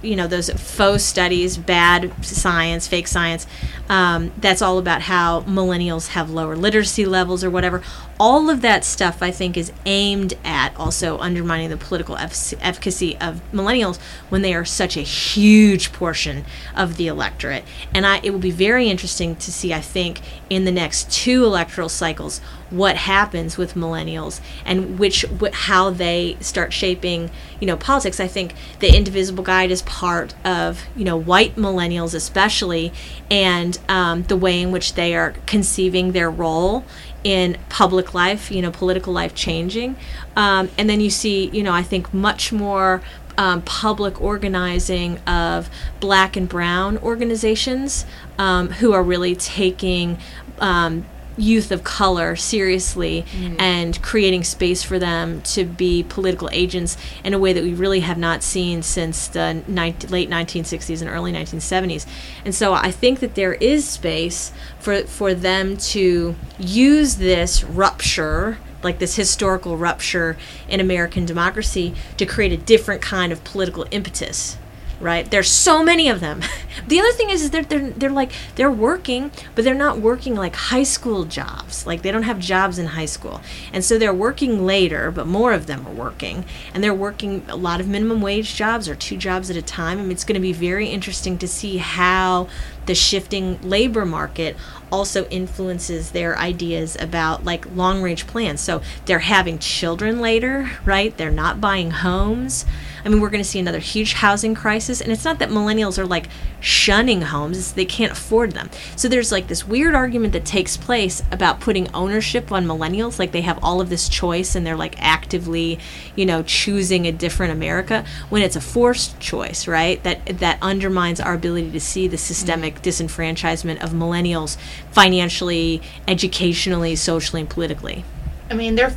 you 0.02 0.16
know 0.16 0.26
those 0.26 0.50
faux 0.50 1.02
studies, 1.02 1.56
bad 1.56 2.12
science, 2.24 2.86
fake 2.86 3.06
science. 3.06 3.46
Um, 3.88 4.32
that's 4.38 4.62
all 4.62 4.78
about 4.78 5.02
how 5.02 5.42
millennials 5.42 6.08
have 6.08 6.30
lower 6.30 6.56
literacy 6.56 7.04
levels 7.04 7.44
or 7.44 7.50
whatever. 7.50 7.82
All 8.18 8.48
of 8.48 8.60
that 8.62 8.84
stuff, 8.84 9.22
I 9.22 9.30
think, 9.30 9.56
is 9.56 9.72
aimed 9.84 10.34
at 10.44 10.74
also 10.76 11.18
undermining 11.18 11.70
the 11.70 11.76
political 11.76 12.16
efficacy 12.16 13.16
of 13.18 13.40
millennials 13.52 13.98
when 14.28 14.42
they 14.42 14.54
are 14.54 14.64
such 14.64 14.96
a 14.96 15.02
huge 15.02 15.92
portion 15.92 16.44
of 16.74 16.96
the 16.96 17.08
electorate. 17.08 17.64
And 17.92 18.06
I, 18.06 18.20
it 18.22 18.30
will 18.30 18.38
be 18.38 18.50
very 18.50 18.88
interesting 18.88 19.36
to 19.36 19.52
see, 19.52 19.74
I 19.74 19.80
think, 19.80 20.20
in 20.48 20.64
the 20.64 20.72
next 20.72 21.10
two 21.10 21.44
electoral 21.44 21.88
cycles, 21.88 22.40
what 22.76 22.96
happens 22.96 23.56
with 23.56 23.74
millennials 23.74 24.40
and 24.64 24.98
which 24.98 25.24
wh- 25.40 25.52
how 25.52 25.90
they 25.90 26.36
start 26.40 26.72
shaping 26.72 27.30
you 27.60 27.66
know 27.66 27.76
politics. 27.76 28.20
I 28.20 28.26
think 28.26 28.54
the 28.80 28.94
indivisible 28.94 29.44
guide 29.44 29.70
is 29.70 29.82
part 29.82 30.34
of 30.44 30.84
you 30.96 31.04
know 31.04 31.16
white 31.16 31.56
millennials 31.56 32.14
especially 32.14 32.92
and 33.30 33.78
um, 33.88 34.22
the 34.24 34.36
way 34.36 34.60
in 34.60 34.72
which 34.72 34.94
they 34.94 35.14
are 35.14 35.34
conceiving 35.46 36.12
their 36.12 36.30
role 36.30 36.84
in 37.22 37.56
public 37.68 38.12
life 38.12 38.50
you 38.50 38.62
know 38.62 38.70
political 38.70 39.12
life 39.12 39.34
changing. 39.34 39.96
Um, 40.36 40.70
and 40.76 40.88
then 40.90 41.00
you 41.00 41.10
see 41.10 41.48
you 41.50 41.62
know 41.62 41.72
i 41.72 41.82
think 41.82 42.12
much 42.12 42.52
more 42.52 43.02
um, 43.36 43.62
public 43.62 44.20
organizing 44.20 45.18
of 45.20 45.68
black 46.00 46.36
and 46.36 46.48
brown 46.48 46.98
organizations 46.98 48.06
um, 48.38 48.68
who 48.70 48.92
are 48.92 49.02
really 49.02 49.34
taking 49.34 50.18
um, 50.58 51.04
youth 51.36 51.72
of 51.72 51.82
color 51.82 52.36
seriously 52.36 53.24
mm. 53.32 53.56
and 53.58 54.00
creating 54.02 54.44
space 54.44 54.82
for 54.82 54.98
them 54.98 55.40
to 55.42 55.64
be 55.64 56.02
political 56.02 56.48
agents 56.52 56.96
in 57.24 57.34
a 57.34 57.38
way 57.38 57.52
that 57.52 57.62
we 57.62 57.74
really 57.74 58.00
have 58.00 58.18
not 58.18 58.42
seen 58.42 58.82
since 58.82 59.28
the 59.28 59.62
late 59.66 60.30
1960s 60.30 61.00
and 61.00 61.10
early 61.10 61.32
1970s. 61.32 62.06
And 62.44 62.54
so 62.54 62.74
I 62.74 62.90
think 62.90 63.20
that 63.20 63.34
there 63.34 63.54
is 63.54 63.88
space 63.88 64.52
for 64.78 65.02
for 65.04 65.34
them 65.34 65.76
to 65.76 66.34
use 66.58 67.16
this 67.16 67.64
rupture 67.64 68.58
like 68.82 68.98
this 68.98 69.16
historical 69.16 69.78
rupture 69.78 70.36
in 70.68 70.78
American 70.78 71.24
democracy 71.24 71.94
to 72.18 72.26
create 72.26 72.52
a 72.52 72.56
different 72.56 73.00
kind 73.00 73.32
of 73.32 73.42
political 73.42 73.86
impetus 73.90 74.58
right? 75.00 75.30
There's 75.30 75.50
so 75.50 75.82
many 75.82 76.08
of 76.08 76.20
them. 76.20 76.40
the 76.86 77.00
other 77.00 77.12
thing 77.12 77.30
is, 77.30 77.42
is 77.42 77.50
they're, 77.50 77.62
they're, 77.62 77.90
they're 77.90 78.10
like, 78.10 78.32
they're 78.56 78.70
working, 78.70 79.30
but 79.54 79.64
they're 79.64 79.74
not 79.74 79.98
working 79.98 80.34
like 80.34 80.54
high 80.56 80.82
school 80.82 81.24
jobs. 81.24 81.86
Like 81.86 82.02
they 82.02 82.10
don't 82.10 82.22
have 82.22 82.38
jobs 82.38 82.78
in 82.78 82.86
high 82.86 83.06
school. 83.06 83.40
And 83.72 83.84
so 83.84 83.98
they're 83.98 84.14
working 84.14 84.64
later, 84.64 85.10
but 85.10 85.26
more 85.26 85.52
of 85.52 85.66
them 85.66 85.86
are 85.86 85.92
working. 85.92 86.44
And 86.72 86.82
they're 86.82 86.94
working 86.94 87.44
a 87.48 87.56
lot 87.56 87.80
of 87.80 87.88
minimum 87.88 88.20
wage 88.20 88.54
jobs 88.54 88.88
or 88.88 88.94
two 88.94 89.16
jobs 89.16 89.50
at 89.50 89.56
a 89.56 89.62
time. 89.62 89.98
I 89.98 90.02
mean, 90.02 90.12
it's 90.12 90.24
going 90.24 90.34
to 90.34 90.40
be 90.40 90.52
very 90.52 90.88
interesting 90.88 91.38
to 91.38 91.48
see 91.48 91.78
how 91.78 92.48
the 92.86 92.94
shifting 92.94 93.60
labor 93.62 94.04
market 94.04 94.56
also 94.92 95.26
influences 95.26 96.10
their 96.10 96.38
ideas 96.38 96.96
about 97.00 97.44
like 97.44 97.66
long 97.74 98.02
range 98.02 98.26
plans. 98.26 98.60
So 98.60 98.82
they're 99.06 99.20
having 99.20 99.58
children 99.58 100.20
later, 100.20 100.70
right? 100.84 101.16
They're 101.16 101.30
not 101.30 101.60
buying 101.60 101.90
homes. 101.90 102.64
I 103.04 103.08
mean, 103.08 103.20
we're 103.20 103.30
going 103.30 103.42
to 103.42 103.48
see 103.48 103.58
another 103.58 103.78
huge 103.78 104.14
housing 104.14 104.54
crisis. 104.54 105.00
And 105.00 105.12
it's 105.12 105.24
not 105.24 105.38
that 105.38 105.50
millennials 105.50 105.98
are 105.98 106.06
like 106.06 106.28
shunning 106.60 107.22
homes, 107.22 107.72
they 107.74 107.84
can't 107.84 108.12
afford 108.12 108.52
them. 108.52 108.70
So 108.96 109.08
there's 109.08 109.30
like 109.30 109.48
this 109.48 109.66
weird 109.66 109.94
argument 109.94 110.32
that 110.32 110.44
takes 110.44 110.76
place 110.76 111.22
about 111.30 111.60
putting 111.60 111.92
ownership 111.92 112.50
on 112.50 112.64
millennials. 112.64 113.18
Like 113.18 113.32
they 113.32 113.42
have 113.42 113.62
all 113.62 113.80
of 113.80 113.90
this 113.90 114.08
choice 114.08 114.54
and 114.54 114.66
they're 114.66 114.76
like 114.76 114.94
actively, 114.98 115.78
you 116.16 116.24
know, 116.24 116.42
choosing 116.42 117.06
a 117.06 117.12
different 117.12 117.52
America 117.52 118.04
when 118.30 118.42
it's 118.42 118.56
a 118.56 118.60
forced 118.60 119.20
choice, 119.20 119.68
right? 119.68 120.02
That, 120.02 120.38
that 120.38 120.58
undermines 120.62 121.20
our 121.20 121.34
ability 121.34 121.70
to 121.72 121.80
see 121.80 122.08
the 122.08 122.18
systemic 122.18 122.80
disenfranchisement 122.80 123.82
of 123.82 123.90
millennials 123.90 124.56
financially, 124.90 125.82
educationally, 126.08 126.96
socially, 126.96 127.42
and 127.42 127.50
politically. 127.50 128.04
I 128.50 128.54
mean, 128.54 128.74
they're 128.74 128.96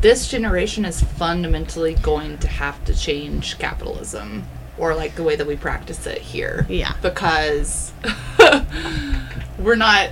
this 0.00 0.28
generation 0.28 0.84
is 0.84 1.02
fundamentally 1.02 1.94
going 1.94 2.38
to 2.38 2.48
have 2.48 2.84
to 2.84 2.94
change 2.94 3.58
capitalism 3.58 4.44
or 4.76 4.94
like 4.94 5.14
the 5.14 5.22
way 5.22 5.36
that 5.36 5.46
we 5.46 5.56
practice 5.56 6.06
it 6.06 6.18
here. 6.18 6.66
Yeah. 6.68 6.94
Because 7.00 7.92
we're 9.58 9.76
not 9.76 10.10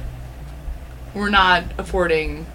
we're 1.14 1.30
not 1.30 1.64
affording 1.76 2.46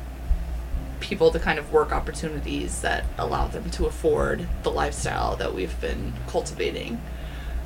people 1.00 1.30
the 1.30 1.40
kind 1.40 1.60
of 1.60 1.72
work 1.72 1.92
opportunities 1.92 2.82
that 2.82 3.06
allow 3.18 3.48
them 3.48 3.70
to 3.70 3.86
afford 3.86 4.48
the 4.64 4.72
lifestyle 4.72 5.36
that 5.36 5.54
we've 5.54 5.80
been 5.80 6.14
cultivating 6.28 7.00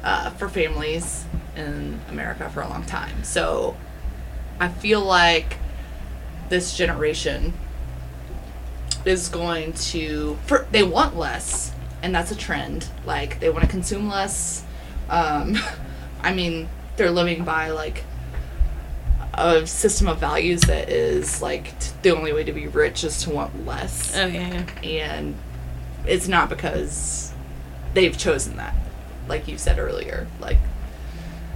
uh, 0.03 0.30
for 0.32 0.50
families 0.50 1.25
in 1.56 2.00
America 2.10 2.50
for 2.50 2.62
a 2.62 2.68
long 2.68 2.84
time. 2.84 3.24
So 3.24 3.77
I 4.60 4.68
feel 4.68 5.01
like 5.01 5.58
this 6.50 6.75
generation 6.75 7.53
is 9.05 9.29
going 9.29 9.74
to 9.74 10.38
for, 10.46 10.67
they 10.72 10.84
want 10.84 11.17
less 11.17 11.74
and 12.03 12.13
that's 12.15 12.31
a 12.31 12.36
trend. 12.36 12.88
Like 13.05 13.39
they 13.39 13.50
want 13.50 13.63
to 13.63 13.70
consume 13.70 14.08
less. 14.08 14.63
Um, 15.10 15.58
i 16.24 16.31
mean 16.31 16.70
they're 16.98 17.10
living 17.10 17.43
by 17.43 17.70
like 17.72 18.03
a 19.34 19.65
system 19.65 20.08
of 20.08 20.20
values 20.20 20.62
that 20.62 20.88
is 20.88 21.41
like 21.41 21.79
t- 21.79 21.91
the 22.03 22.15
only 22.15 22.31
way 22.31 22.43
to 22.43 22.51
be 22.51 22.67
rich 22.67 23.03
is 23.03 23.24
to 23.24 23.29
want 23.31 23.65
less. 23.65 24.15
Oh 24.15 24.25
yeah, 24.25 24.65
yeah. 24.84 25.15
And 25.15 25.36
it's 26.05 26.27
not 26.27 26.50
because 26.50 27.34
they've 27.93 28.17
chosen 28.17 28.58
that 28.58 28.75
like 29.27 29.48
you 29.48 29.58
said 29.58 29.79
earlier. 29.79 30.27
Like 30.39 30.58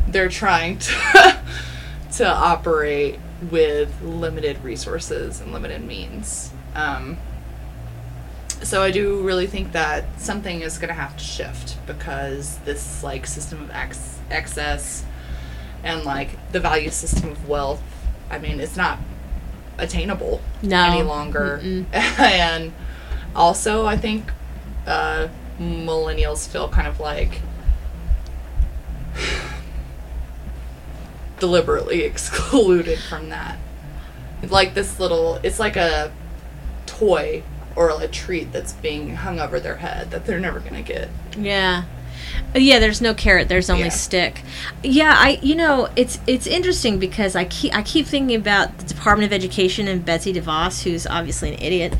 they're 0.07 0.29
trying 0.29 0.79
to 0.79 1.39
to 2.13 2.27
operate 2.27 3.19
with 3.51 4.01
limited 4.01 4.63
resources 4.63 5.41
and 5.41 5.51
limited 5.51 5.83
means. 5.83 6.51
Um, 6.73 7.17
so 8.65 8.81
I 8.81 8.89
do 8.89 9.21
really 9.21 9.45
think 9.45 9.73
that 9.73 10.19
something 10.19 10.61
is 10.61 10.79
going 10.79 10.87
to 10.87 10.95
have 10.95 11.15
to 11.15 11.23
shift 11.23 11.77
because 11.85 12.57
this 12.59 13.03
like 13.03 13.27
system 13.27 13.61
of 13.61 13.69
ex- 13.69 14.17
excess 14.31 15.05
and 15.83 16.03
like 16.03 16.51
the 16.51 16.59
value 16.59 16.89
system 16.89 17.29
of 17.29 17.47
wealth, 17.47 17.83
I 18.31 18.39
mean, 18.39 18.59
it's 18.59 18.75
not 18.75 18.97
attainable 19.77 20.41
no. 20.63 20.83
any 20.83 21.03
longer. 21.03 21.61
and 21.93 22.73
also, 23.35 23.85
I 23.85 23.97
think 23.97 24.31
uh, 24.87 25.27
millennials 25.59 26.47
feel 26.47 26.67
kind 26.67 26.87
of 26.87 26.99
like 26.99 27.41
deliberately 31.39 32.01
excluded 32.03 32.97
from 32.97 33.29
that. 33.29 33.59
Like 34.49 34.73
this 34.73 34.99
little, 34.99 35.35
it's 35.43 35.59
like 35.59 35.75
a 35.75 36.11
toy 36.87 37.43
or 37.75 37.89
a 38.05 38.07
treat 38.07 38.51
that's 38.51 38.73
being 38.73 39.15
hung 39.15 39.39
over 39.39 39.59
their 39.59 39.77
head 39.77 40.11
that 40.11 40.25
they're 40.25 40.39
never 40.39 40.59
going 40.59 40.75
to 40.75 40.81
get. 40.81 41.09
Yeah. 41.37 41.83
Uh, 42.55 42.59
yeah, 42.59 42.79
there's 42.79 43.01
no 43.01 43.13
carrot. 43.13 43.49
There's 43.49 43.69
only 43.69 43.85
yeah. 43.85 43.89
stick. 43.89 44.41
Yeah, 44.83 45.13
I 45.15 45.39
you 45.41 45.55
know 45.55 45.89
it's 45.95 46.19
it's 46.25 46.47
interesting 46.47 46.99
because 46.99 47.35
I 47.35 47.45
keep 47.45 47.75
I 47.75 47.81
keep 47.81 48.05
thinking 48.05 48.35
about 48.35 48.77
the 48.77 48.85
Department 48.85 49.25
of 49.25 49.33
Education 49.33 49.87
and 49.87 50.05
Betsy 50.05 50.33
DeVos, 50.33 50.83
who's 50.83 51.05
obviously 51.05 51.53
an 51.53 51.61
idiot, 51.61 51.95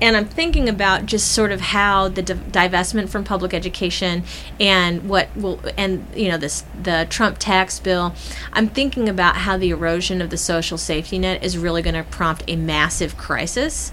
and 0.00 0.16
I'm 0.16 0.26
thinking 0.26 0.68
about 0.68 1.06
just 1.06 1.32
sort 1.32 1.52
of 1.52 1.60
how 1.60 2.08
the 2.08 2.22
divestment 2.22 3.08
from 3.08 3.24
public 3.24 3.54
education 3.54 4.24
and 4.58 5.08
what 5.08 5.34
will 5.36 5.60
and 5.76 6.04
you 6.14 6.28
know 6.28 6.36
this 6.36 6.64
the 6.82 7.06
Trump 7.08 7.38
tax 7.38 7.78
bill. 7.78 8.14
I'm 8.52 8.68
thinking 8.68 9.08
about 9.08 9.36
how 9.36 9.56
the 9.56 9.70
erosion 9.70 10.20
of 10.20 10.30
the 10.30 10.36
social 10.36 10.78
safety 10.78 11.18
net 11.18 11.42
is 11.44 11.56
really 11.56 11.82
going 11.82 11.94
to 11.94 12.04
prompt 12.04 12.44
a 12.48 12.56
massive 12.56 13.16
crisis 13.16 13.92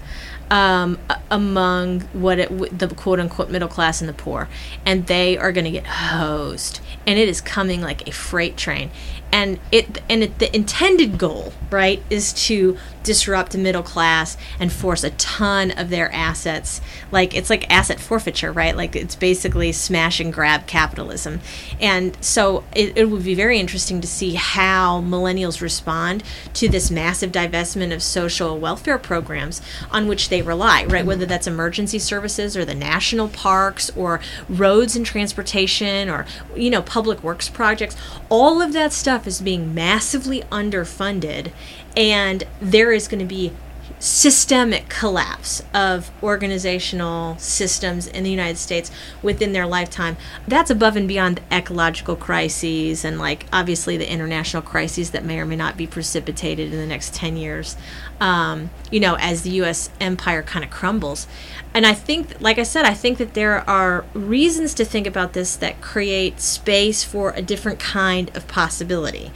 um, 0.49 0.97
among 1.29 2.01
what 2.13 2.39
it, 2.39 2.77
the 2.79 2.87
quote 2.87 3.19
unquote 3.19 3.49
middle 3.49 3.67
class 3.67 4.01
and 4.01 4.09
the 4.09 4.13
poor, 4.13 4.47
and 4.85 5.07
they 5.07 5.37
are 5.37 5.51
going 5.51 5.65
to 5.65 5.71
get 5.71 5.85
hosed, 5.85 6.79
and 7.07 7.17
it 7.17 7.27
is 7.27 7.41
coming 7.41 7.81
like 7.81 8.07
a 8.07 8.11
freight 8.11 8.57
train, 8.57 8.91
and 9.31 9.59
it 9.71 10.01
and 10.09 10.23
it, 10.23 10.39
the 10.39 10.55
intended 10.55 11.17
goal, 11.17 11.53
right, 11.71 12.03
is 12.09 12.33
to 12.33 12.77
disrupt 13.07 13.53
the 13.53 13.57
middle 13.57 13.81
class 13.81 14.35
and 14.59 14.71
force 14.71 15.01
a 15.01 15.09
ton 15.11 15.71
of 15.71 15.89
their 15.89 16.13
assets. 16.13 16.81
Like 17.09 17.33
it's 17.33 17.49
like 17.49 17.69
asset 17.71 18.01
forfeiture 18.01 18.51
right? 18.51 18.75
Like 18.75 18.95
it's 18.95 19.15
basically 19.15 19.71
smash 19.71 20.19
and 20.19 20.31
grab 20.31 20.67
capitalism. 20.67 21.39
And 21.79 22.17
so 22.19 22.65
it, 22.75 22.97
it 22.97 23.05
would 23.05 23.23
be 23.23 23.33
very 23.33 23.59
interesting 23.59 24.01
to 24.01 24.07
see 24.07 24.33
how 24.33 25.01
millennials 25.01 25.61
respond 25.61 26.23
to 26.55 26.67
this 26.67 26.91
massive 26.91 27.31
divestment 27.31 27.93
of 27.93 28.03
social 28.03 28.59
welfare 28.59 28.97
programs 28.97 29.61
on 29.89 30.07
which 30.07 30.27
they 30.27 30.41
rely 30.41 30.83
right? 30.83 31.05
Whether 31.05 31.25
that's 31.25 31.47
emergency 31.47 31.99
services 31.99 32.57
or 32.57 32.65
the 32.65 32.75
national 32.75 33.29
parks 33.29 33.89
or 33.95 34.19
roads 34.49 34.97
and 34.97 35.05
transportation 35.05 36.09
or 36.09 36.25
you 36.57 36.69
know 36.69 36.81
public 36.97 37.21
works 37.21 37.47
projects 37.47 37.95
all 38.27 38.59
of 38.59 38.73
that 38.73 38.91
stuff 38.91 39.27
is 39.27 39.39
being 39.39 39.71
massively 39.75 40.41
underfunded 40.51 41.51
and 41.95 42.43
there 42.59 42.91
is 42.91 43.07
going 43.07 43.19
to 43.19 43.35
be 43.35 43.51
systemic 43.99 44.89
collapse 44.89 45.63
of 45.73 46.11
organizational 46.21 47.37
systems 47.39 48.05
in 48.07 48.23
the 48.23 48.29
United 48.29 48.57
States 48.57 48.91
within 49.23 49.53
their 49.53 49.65
lifetime. 49.65 50.17
That's 50.47 50.69
above 50.69 50.95
and 50.95 51.07
beyond 51.07 51.37
the 51.37 51.55
ecological 51.55 52.15
crises 52.15 53.03
and, 53.03 53.17
like, 53.17 53.45
obviously 53.51 53.97
the 53.97 54.11
international 54.11 54.61
crises 54.61 55.11
that 55.11 55.25
may 55.25 55.39
or 55.39 55.45
may 55.45 55.55
not 55.55 55.77
be 55.77 55.87
precipitated 55.87 56.71
in 56.71 56.79
the 56.79 56.85
next 56.85 57.15
10 57.15 57.37
years, 57.37 57.75
um, 58.19 58.69
you 58.91 58.99
know, 58.99 59.15
as 59.19 59.41
the 59.41 59.51
U.S. 59.51 59.89
empire 59.99 60.43
kind 60.43 60.63
of 60.63 60.69
crumbles. 60.71 61.27
And 61.73 61.85
I 61.85 61.93
think, 61.93 62.39
like 62.39 62.59
I 62.59 62.63
said, 62.63 62.85
I 62.85 62.93
think 62.93 63.17
that 63.17 63.33
there 63.33 63.67
are 63.69 64.05
reasons 64.13 64.73
to 64.75 64.85
think 64.85 65.07
about 65.07 65.33
this 65.33 65.55
that 65.57 65.81
create 65.81 66.39
space 66.39 67.03
for 67.03 67.31
a 67.31 67.41
different 67.41 67.79
kind 67.79 68.35
of 68.35 68.47
possibility. 68.47 69.31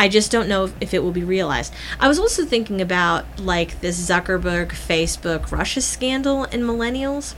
I 0.00 0.08
just 0.08 0.32
don't 0.32 0.48
know 0.48 0.72
if, 0.80 0.94
it 0.94 1.02
will 1.02 1.12
be 1.12 1.24
realized. 1.24 1.74
I 2.00 2.08
was 2.08 2.18
also 2.18 2.46
thinking 2.46 2.80
about 2.80 3.38
like 3.38 3.82
this 3.82 4.00
Zuckerberg, 4.00 4.68
Facebook, 4.68 5.52
Russia 5.52 5.82
scandal 5.82 6.44
and 6.44 6.62
millennials. 6.62 7.34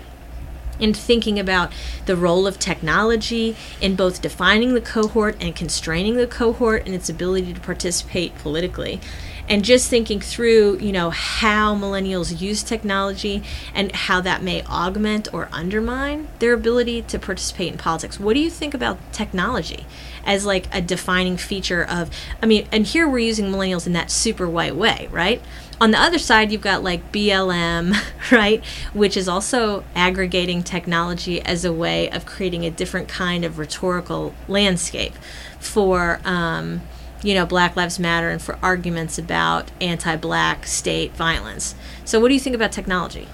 And 0.78 0.96
thinking 0.96 1.40
about 1.40 1.72
the 2.06 2.16
role 2.16 2.46
of 2.46 2.60
technology 2.60 3.56
in 3.80 3.96
both 3.96 4.22
defining 4.22 4.74
the 4.74 4.80
cohort 4.80 5.36
and 5.40 5.54
constraining 5.56 6.16
the 6.16 6.26
cohort 6.26 6.86
and 6.86 6.94
its 6.94 7.08
ability 7.08 7.52
to 7.52 7.60
participate 7.60 8.36
politically 8.38 9.00
and 9.48 9.64
just 9.64 9.88
thinking 9.88 10.20
through, 10.20 10.78
you 10.78 10.92
know, 10.92 11.10
how 11.10 11.74
millennials 11.74 12.40
use 12.40 12.62
technology 12.62 13.42
and 13.74 13.92
how 13.92 14.20
that 14.20 14.42
may 14.42 14.62
augment 14.64 15.32
or 15.32 15.48
undermine 15.52 16.28
their 16.38 16.52
ability 16.52 17.02
to 17.02 17.18
participate 17.18 17.72
in 17.72 17.78
politics. 17.78 18.18
What 18.18 18.34
do 18.34 18.40
you 18.40 18.50
think 18.50 18.74
about 18.74 18.98
technology 19.12 19.86
as 20.24 20.46
like 20.46 20.72
a 20.72 20.80
defining 20.80 21.36
feature 21.36 21.84
of 21.84 22.10
I 22.40 22.46
mean, 22.46 22.68
and 22.70 22.86
here 22.86 23.08
we're 23.08 23.18
using 23.18 23.46
millennials 23.46 23.86
in 23.86 23.92
that 23.94 24.10
super 24.10 24.48
white 24.48 24.76
way, 24.76 25.08
right? 25.10 25.42
On 25.80 25.90
the 25.90 25.98
other 25.98 26.18
side, 26.18 26.52
you've 26.52 26.60
got 26.60 26.84
like 26.84 27.10
BLM, 27.10 27.96
right, 28.30 28.64
which 28.92 29.16
is 29.16 29.28
also 29.28 29.84
aggregating 29.96 30.62
technology 30.62 31.42
as 31.42 31.64
a 31.64 31.72
way 31.72 32.08
of 32.10 32.24
creating 32.24 32.64
a 32.64 32.70
different 32.70 33.08
kind 33.08 33.44
of 33.44 33.58
rhetorical 33.58 34.32
landscape 34.46 35.14
for 35.58 36.20
um, 36.24 36.82
you 37.22 37.34
know, 37.34 37.46
Black 37.46 37.76
Lives 37.76 37.98
Matter 37.98 38.30
and 38.30 38.40
for 38.40 38.58
arguments 38.62 39.18
about 39.18 39.70
anti 39.80 40.16
black 40.16 40.66
state 40.66 41.12
violence. 41.12 41.74
So, 42.04 42.20
what 42.20 42.28
do 42.28 42.34
you 42.34 42.40
think 42.40 42.56
about 42.56 42.72
technology? 42.72 43.28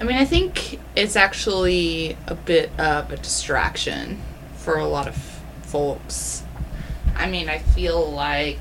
I 0.00 0.04
mean, 0.04 0.16
I 0.16 0.24
think 0.24 0.80
it's 0.96 1.16
actually 1.16 2.16
a 2.26 2.34
bit 2.34 2.70
of 2.78 3.10
a 3.12 3.16
distraction 3.16 4.20
for 4.56 4.78
a 4.78 4.86
lot 4.86 5.06
of 5.06 5.16
folks. 5.62 6.42
I 7.14 7.28
mean, 7.30 7.48
I 7.48 7.58
feel 7.58 8.10
like 8.10 8.58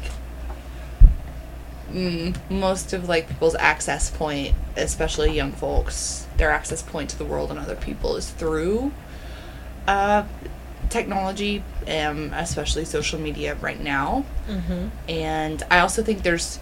mm, 1.91 2.35
most 2.49 2.93
of 2.93 3.09
like 3.09 3.27
people's 3.27 3.55
access 3.55 4.09
point, 4.11 4.55
especially 4.75 5.31
young 5.31 5.51
folks, 5.51 6.27
their 6.37 6.51
access 6.51 6.81
point 6.81 7.09
to 7.11 7.17
the 7.17 7.25
world 7.25 7.49
and 7.49 7.59
other 7.59 7.75
people 7.75 8.15
is 8.15 8.29
through 8.29 8.91
uh, 9.87 10.23
technology, 10.89 11.63
um, 11.87 12.31
especially 12.33 12.85
social 12.85 13.19
media 13.19 13.55
right 13.55 13.79
now. 13.79 14.25
Mm-hmm. 14.47 14.87
And 15.09 15.63
I 15.69 15.79
also 15.79 16.03
think 16.03 16.23
there's 16.23 16.59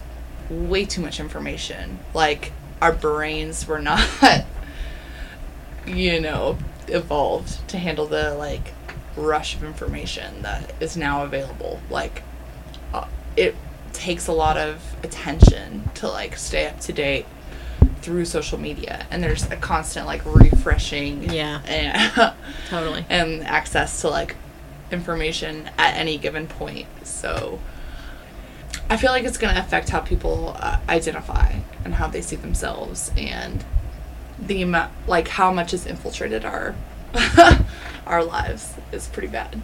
way 0.48 0.84
too 0.84 1.00
much 1.00 1.20
information. 1.20 1.98
Like, 2.14 2.52
our 2.80 2.92
brains 2.92 3.66
were 3.66 3.80
not, 3.80 4.06
you 5.86 6.20
know, 6.20 6.58
evolved 6.88 7.68
to 7.68 7.78
handle 7.78 8.06
the, 8.06 8.34
like, 8.34 8.74
rush 9.16 9.54
of 9.54 9.64
information 9.64 10.42
that 10.42 10.72
is 10.80 10.96
now 10.96 11.24
available. 11.24 11.80
Like, 11.90 12.22
uh, 12.92 13.06
it 13.36 13.54
takes 13.92 14.26
a 14.26 14.32
lot 14.32 14.56
of 14.56 14.82
attention 15.02 15.90
to, 15.94 16.08
like, 16.08 16.36
stay 16.36 16.66
up 16.66 16.80
to 16.80 16.92
date 16.92 17.26
through 18.02 18.24
social 18.24 18.58
media 18.58 19.06
and 19.10 19.22
there's 19.22 19.44
a 19.50 19.56
constant 19.56 20.06
like 20.06 20.22
refreshing 20.24 21.30
yeah. 21.30 21.60
And 21.66 22.34
totally. 22.68 23.04
and 23.08 23.42
access 23.44 24.00
to 24.00 24.08
like 24.08 24.36
information 24.90 25.70
at 25.78 25.96
any 25.96 26.18
given 26.18 26.46
point. 26.46 26.86
So 27.04 27.60
i 28.88 28.96
feel 28.96 29.12
like 29.12 29.24
it's 29.24 29.38
going 29.38 29.54
to 29.54 29.60
affect 29.60 29.88
how 29.88 30.00
people 30.00 30.54
uh, 30.58 30.78
identify 30.88 31.54
and 31.84 31.94
how 31.94 32.06
they 32.08 32.20
see 32.20 32.36
themselves 32.36 33.10
and 33.16 33.64
the 34.38 34.62
amount 34.62 34.90
like 35.06 35.28
how 35.28 35.52
much 35.52 35.72
is 35.72 35.86
infiltrated 35.86 36.44
our 36.44 36.74
our 38.06 38.24
lives 38.24 38.74
is 38.92 39.06
pretty 39.08 39.28
bad 39.28 39.60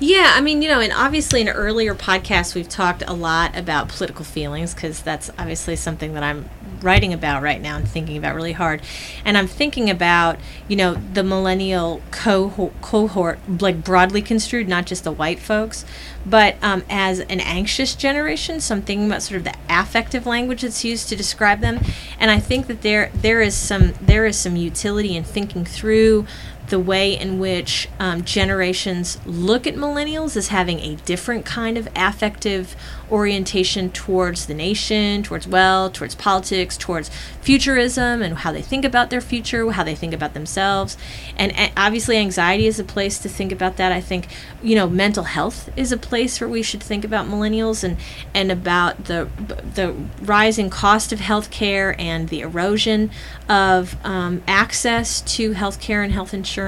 yeah, 0.00 0.32
I 0.34 0.40
mean, 0.40 0.62
you 0.62 0.68
know, 0.68 0.80
and 0.80 0.94
obviously 0.94 1.42
in 1.42 1.48
earlier 1.50 1.94
podcasts 1.94 2.54
we've 2.54 2.68
talked 2.68 3.02
a 3.06 3.12
lot 3.12 3.54
about 3.54 3.88
political 3.90 4.24
feelings 4.24 4.74
because 4.74 5.02
that's 5.02 5.30
obviously 5.38 5.76
something 5.76 6.14
that 6.14 6.22
I'm 6.22 6.48
writing 6.80 7.12
about 7.12 7.42
right 7.42 7.60
now 7.60 7.76
and 7.76 7.86
thinking 7.86 8.16
about 8.16 8.34
really 8.34 8.52
hard. 8.52 8.80
And 9.26 9.36
I'm 9.36 9.46
thinking 9.46 9.90
about, 9.90 10.38
you 10.68 10.76
know, 10.76 10.94
the 10.94 11.22
millennial 11.22 12.00
cohort, 12.10 12.80
cohort 12.80 13.38
like 13.60 13.84
broadly 13.84 14.22
construed, 14.22 14.68
not 14.68 14.86
just 14.86 15.04
the 15.04 15.12
white 15.12 15.38
folks, 15.38 15.84
but 16.24 16.56
um, 16.62 16.82
as 16.88 17.20
an 17.20 17.40
anxious 17.40 17.94
generation. 17.94 18.60
So 18.60 18.76
I'm 18.76 18.82
thinking 18.82 19.06
about 19.06 19.22
sort 19.22 19.38
of 19.38 19.44
the 19.44 19.54
affective 19.68 20.24
language 20.24 20.62
that's 20.62 20.82
used 20.82 21.10
to 21.10 21.16
describe 21.16 21.60
them. 21.60 21.78
And 22.18 22.30
I 22.30 22.40
think 22.40 22.68
that 22.68 22.80
there 22.80 23.10
there 23.14 23.42
is 23.42 23.54
some 23.54 23.92
there 24.00 24.24
is 24.24 24.38
some 24.38 24.56
utility 24.56 25.14
in 25.14 25.24
thinking 25.24 25.66
through 25.66 26.26
the 26.70 26.78
way 26.78 27.16
in 27.16 27.38
which 27.38 27.88
um, 27.98 28.24
generations 28.24 29.18
look 29.26 29.66
at 29.66 29.74
millennials 29.74 30.36
as 30.36 30.48
having 30.48 30.80
a 30.80 30.96
different 31.04 31.44
kind 31.44 31.76
of 31.76 31.88
affective 31.94 32.74
orientation 33.10 33.90
towards 33.90 34.46
the 34.46 34.54
nation, 34.54 35.22
towards 35.22 35.46
wealth, 35.48 35.94
towards 35.94 36.14
politics, 36.14 36.76
towards 36.76 37.10
futurism, 37.40 38.22
and 38.22 38.38
how 38.38 38.52
they 38.52 38.62
think 38.62 38.84
about 38.84 39.10
their 39.10 39.20
future, 39.20 39.68
how 39.72 39.82
they 39.82 39.96
think 39.96 40.14
about 40.14 40.32
themselves. 40.32 40.96
And, 41.36 41.52
and 41.56 41.72
obviously, 41.76 42.16
anxiety 42.16 42.66
is 42.66 42.78
a 42.78 42.84
place 42.84 43.18
to 43.18 43.28
think 43.28 43.50
about 43.50 43.76
that. 43.76 43.90
I 43.90 44.00
think, 44.00 44.28
you 44.62 44.76
know, 44.76 44.88
mental 44.88 45.24
health 45.24 45.70
is 45.76 45.90
a 45.90 45.96
place 45.96 46.40
where 46.40 46.48
we 46.48 46.62
should 46.62 46.82
think 46.82 47.04
about 47.04 47.26
millennials 47.26 47.82
and, 47.82 47.96
and 48.32 48.52
about 48.52 49.06
the, 49.06 49.28
the 49.74 49.94
rising 50.22 50.70
cost 50.70 51.12
of 51.12 51.18
healthcare 51.18 51.96
and 51.98 52.28
the 52.28 52.40
erosion 52.40 53.10
of 53.48 53.96
um, 54.06 54.42
access 54.46 55.20
to 55.22 55.54
healthcare 55.54 56.04
and 56.04 56.12
health 56.12 56.32
insurance. 56.32 56.59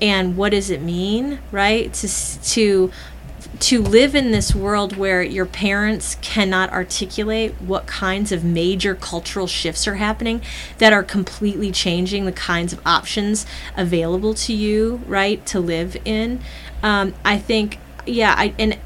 And 0.00 0.36
what 0.36 0.50
does 0.50 0.70
it 0.70 0.82
mean, 0.82 1.38
right? 1.50 1.92
To, 1.94 2.42
to 2.42 2.90
to 3.58 3.80
live 3.80 4.14
in 4.14 4.32
this 4.32 4.54
world 4.54 4.96
where 4.96 5.22
your 5.22 5.46
parents 5.46 6.16
cannot 6.20 6.70
articulate 6.70 7.54
what 7.60 7.86
kinds 7.86 8.32
of 8.32 8.44
major 8.44 8.94
cultural 8.94 9.46
shifts 9.46 9.86
are 9.88 9.94
happening 9.94 10.42
that 10.78 10.92
are 10.92 11.02
completely 11.02 11.70
changing 11.72 12.26
the 12.26 12.32
kinds 12.32 12.72
of 12.72 12.80
options 12.86 13.46
available 13.76 14.34
to 14.34 14.52
you, 14.52 15.00
right, 15.06 15.44
to 15.46 15.60
live 15.60 15.96
in. 16.04 16.40
Um, 16.82 17.14
I 17.24 17.38
think, 17.38 17.78
yeah, 18.06 18.34
I 18.36 18.54
and 18.58 18.78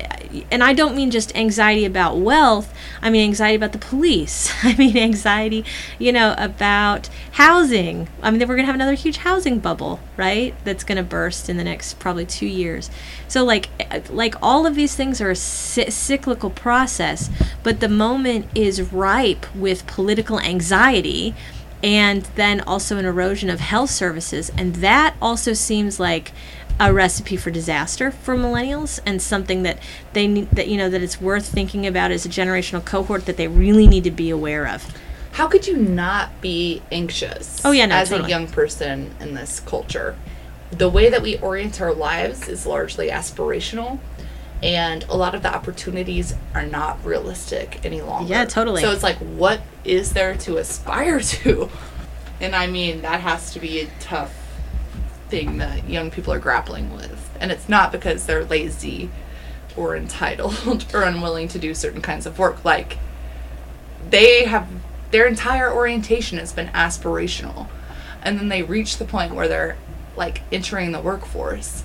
and 0.51 0.63
I 0.63 0.73
don't 0.73 0.95
mean 0.95 1.11
just 1.11 1.35
anxiety 1.37 1.85
about 1.85 2.19
wealth. 2.19 2.73
I 3.03 3.11
mean 3.11 3.23
anxiety 3.23 3.57
about 3.57 3.73
the 3.73 3.79
police. 3.79 4.53
I 4.63 4.77
mean 4.77 4.97
anxiety, 4.97 5.65
you 5.99 6.13
know, 6.13 6.35
about 6.39 7.09
housing. 7.33 8.09
I 8.23 8.31
mean, 8.31 8.41
we're 8.41 8.55
going 8.55 8.61
to 8.61 8.67
have 8.67 8.75
another 8.75 8.95
huge 8.95 9.19
housing 9.19 9.59
bubble, 9.59 10.01
right? 10.17 10.55
That's 10.65 10.85
going 10.85 10.97
to 10.97 11.03
burst 11.03 11.49
in 11.49 11.57
the 11.57 11.65
next 11.65 11.99
probably 11.99 12.27
two 12.27 12.47
years. 12.47 12.91
So, 13.29 13.45
like, 13.45 13.69
like 14.11 14.35
all 14.43 14.67
of 14.67 14.75
these 14.75 14.95
things 14.95 15.21
are 15.21 15.31
a 15.31 15.37
cyclical 15.37 16.51
process, 16.51 17.31
but 17.63 17.81
the 17.81 17.89
moment 17.89 18.47
is 18.55 18.93
ripe 18.93 19.53
with 19.55 19.87
political 19.87 20.41
anxiety 20.41 21.35
and 21.83 22.23
then 22.35 22.61
also 22.63 22.99
an 22.99 23.05
erosion 23.05 23.49
of 23.49 23.61
health 23.61 23.91
services. 23.91 24.51
And 24.57 24.77
that 24.77 25.17
also 25.21 25.53
seems 25.55 25.99
like 25.99 26.33
a 26.81 26.93
recipe 26.93 27.37
for 27.37 27.51
disaster 27.51 28.11
for 28.11 28.37
millennials 28.37 28.99
and 29.05 29.21
something 29.21 29.63
that 29.63 29.79
they 30.15 30.27
need 30.27 30.51
that 30.51 30.67
you 30.67 30.77
know 30.77 30.89
that 30.89 31.03
it's 31.03 31.21
worth 31.21 31.47
thinking 31.47 31.87
about 31.87 32.11
as 32.11 32.25
a 32.25 32.29
generational 32.29 32.85
cohort 32.85 33.27
that 33.27 33.37
they 33.37 33.47
really 33.47 33.87
need 33.87 34.03
to 34.03 34.11
be 34.11 34.31
aware 34.31 34.67
of 34.67 34.97
how 35.33 35.47
could 35.47 35.67
you 35.67 35.77
not 35.77 36.41
be 36.41 36.83
anxious 36.91 37.65
oh 37.65 37.71
yeah 37.71 37.87
no, 37.87 37.95
as 37.95 38.09
totally. 38.09 38.27
a 38.27 38.31
young 38.31 38.49
person 38.49 39.15
in 39.21 39.35
this 39.35 39.61
culture 39.61 40.17
the 40.73 40.89
way 40.89 41.11
that 41.11 41.23
we 41.23 41.37
orient 41.39 41.81
our 41.81 41.93
lives 41.93 42.49
is 42.49 42.65
largely 42.65 43.09
aspirational 43.09 43.99
and 44.63 45.05
a 45.05 45.17
lot 45.17 45.35
of 45.35 45.43
the 45.43 45.55
opportunities 45.55 46.35
are 46.55 46.67
not 46.67 47.03
realistic 47.05 47.83
any 47.85 48.03
longer. 48.03 48.31
Yeah, 48.31 48.45
totally. 48.45 48.83
So 48.83 48.93
it's 48.93 49.03
like, 49.03 49.17
what 49.17 49.63
is 49.85 50.13
there 50.13 50.37
to 50.37 50.59
aspire 50.59 51.21
to? 51.41 51.71
And 52.41 52.55
I 52.55 52.67
mean, 52.67 53.03
that 53.03 53.21
has 53.21 53.53
to 53.55 53.61
be 53.61 53.81
a 53.81 53.87
tough 54.01 54.40
thing 55.31 55.59
that 55.59 55.89
young 55.89 56.11
people 56.11 56.33
are 56.33 56.39
grappling 56.39 56.93
with. 56.95 57.31
And 57.41 57.51
it's 57.51 57.69
not 57.69 57.93
because 57.93 58.27
they're 58.27 58.45
lazy 58.45 59.11
or 59.77 59.97
entitled 59.97 60.87
or 60.95 61.03
unwilling 61.03 61.49
to 61.49 61.59
do 61.59 61.75
certain 61.75 62.03
kinds 62.03 62.27
of 62.27 62.39
work. 62.39 62.65
Like, 62.65 62.99
they 64.09 64.45
have 64.45 64.69
their 65.11 65.27
entire 65.27 65.73
orientation 65.73 66.39
has 66.39 66.53
been 66.53 66.69
aspirational. 66.69 67.69
And 68.23 68.39
then 68.39 68.49
they 68.49 68.63
reach 68.63 68.99
the 68.99 69.05
point 69.05 69.35
where 69.35 69.49
they're 69.49 69.77
like 70.17 70.43
entering 70.53 70.93
the 70.93 71.01
workforce 71.01 71.85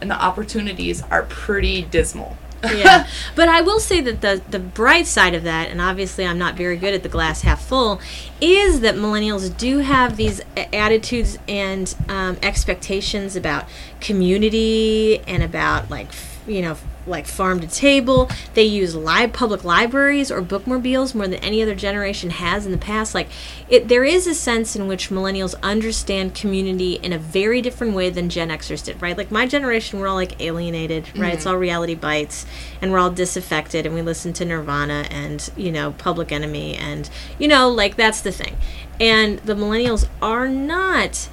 and 0.00 0.10
the 0.10 0.22
opportunities 0.22 1.02
are 1.02 1.22
pretty 1.24 1.82
dismal. 1.82 2.36
Yeah, 2.64 3.06
but 3.34 3.48
I 3.48 3.60
will 3.60 3.80
say 3.80 4.00
that 4.00 4.20
the 4.20 4.42
the 4.48 4.58
bright 4.58 5.06
side 5.06 5.34
of 5.34 5.42
that, 5.44 5.70
and 5.70 5.80
obviously 5.80 6.26
I'm 6.26 6.38
not 6.38 6.56
very 6.56 6.76
good 6.76 6.94
at 6.94 7.02
the 7.02 7.08
glass 7.08 7.42
half 7.42 7.64
full, 7.64 8.00
is 8.40 8.80
that 8.80 8.94
millennials 8.94 9.56
do 9.56 9.78
have 9.78 10.16
these 10.16 10.40
attitudes 10.56 11.38
and 11.48 11.94
um, 12.08 12.38
expectations 12.42 13.36
about 13.36 13.66
community 14.00 15.20
and 15.20 15.42
about 15.42 15.90
like 15.90 16.08
you 16.46 16.62
know 16.62 16.76
like 17.06 17.26
farm 17.26 17.60
to 17.60 17.66
table. 17.66 18.30
They 18.54 18.64
use 18.64 18.94
live 18.94 19.32
public 19.32 19.64
libraries 19.64 20.30
or 20.30 20.40
bookmobiles 20.40 21.14
more 21.14 21.28
than 21.28 21.40
any 21.40 21.62
other 21.62 21.74
generation 21.74 22.30
has 22.30 22.66
in 22.66 22.72
the 22.72 22.78
past. 22.78 23.14
Like 23.14 23.28
it, 23.68 23.88
there 23.88 24.04
is 24.04 24.26
a 24.26 24.34
sense 24.34 24.76
in 24.76 24.88
which 24.88 25.10
millennials 25.10 25.54
understand 25.62 26.34
community 26.34 26.94
in 26.94 27.12
a 27.12 27.18
very 27.18 27.62
different 27.62 27.94
way 27.94 28.10
than 28.10 28.28
Gen 28.28 28.48
Xers 28.48 28.84
did, 28.84 29.00
right? 29.00 29.16
Like 29.16 29.30
my 29.30 29.46
generation, 29.46 30.00
we're 30.00 30.08
all 30.08 30.14
like 30.14 30.40
alienated, 30.40 31.04
right? 31.08 31.14
Mm-hmm. 31.14 31.36
It's 31.36 31.46
all 31.46 31.56
reality 31.56 31.94
bites, 31.94 32.46
and 32.80 32.92
we're 32.92 32.98
all 32.98 33.10
disaffected, 33.10 33.86
and 33.86 33.94
we 33.94 34.02
listen 34.02 34.32
to 34.34 34.44
Nirvana 34.44 35.06
and 35.10 35.50
you 35.56 35.72
know 35.72 35.92
Public 35.92 36.32
Enemy, 36.32 36.74
and 36.76 37.08
you 37.38 37.48
know 37.48 37.68
like 37.68 37.96
that's 37.96 38.20
the 38.20 38.32
thing. 38.32 38.56
And 38.98 39.38
the 39.40 39.54
millennials 39.54 40.08
are 40.22 40.48
not 40.48 41.28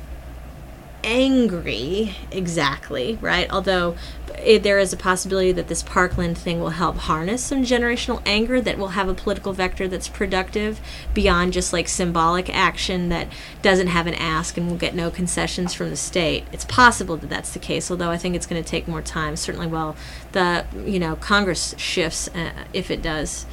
angry 1.04 2.16
exactly, 2.32 3.18
right? 3.22 3.52
Although 3.52 3.96
it, 4.40 4.64
there 4.64 4.80
is 4.80 4.94
a 4.94 4.98
possibility 4.98 5.52
that 5.52 5.68
this 5.68 5.84
Parkland 5.84 6.38
thing 6.38 6.60
will 6.60 6.72
help 6.72 6.98
harness 6.98 7.44
some 7.44 7.64
generational 7.64 8.22
anger 8.26 8.60
that 8.62 8.78
will 8.78 8.90
have 8.90 9.08
a 9.08 9.14
political 9.14 9.54
vector 9.54 9.88
that's 9.88 10.08
productive 10.08 10.80
beyond 11.14 11.54
just 11.54 11.74
like 11.74 11.88
symbolic 11.88 12.50
action 12.50 13.10
that 13.10 13.28
doesn't 13.62 13.88
have 13.88 14.08
an 14.08 14.14
ask 14.16 14.58
and 14.58 14.70
will 14.70 14.78
get 14.78 14.96
no 14.96 15.10
concessions 15.10 15.74
from 15.74 15.90
the 15.90 15.96
state. 15.96 16.46
It's 16.52 16.66
possible 16.66 17.18
that 17.18 17.30
that's 17.30 17.52
the 17.52 17.60
case, 17.60 17.92
although 17.92 18.10
I 18.10 18.18
think 18.18 18.36
it's 18.36 18.48
going 18.48 18.62
to 18.62 18.70
take 18.70 18.88
more 18.88 19.02
time. 19.02 19.36
Certainly, 19.36 19.68
while 19.68 19.96
the 20.32 20.66
you 20.86 21.00
know 21.00 21.16
Congress 21.16 21.76
shifts, 21.78 22.28
uh, 22.30 22.52
if 22.74 22.90
it 22.90 23.02
does, 23.02 23.46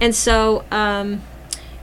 and 0.00 0.14
so. 0.14 0.64
Um, 0.70 1.22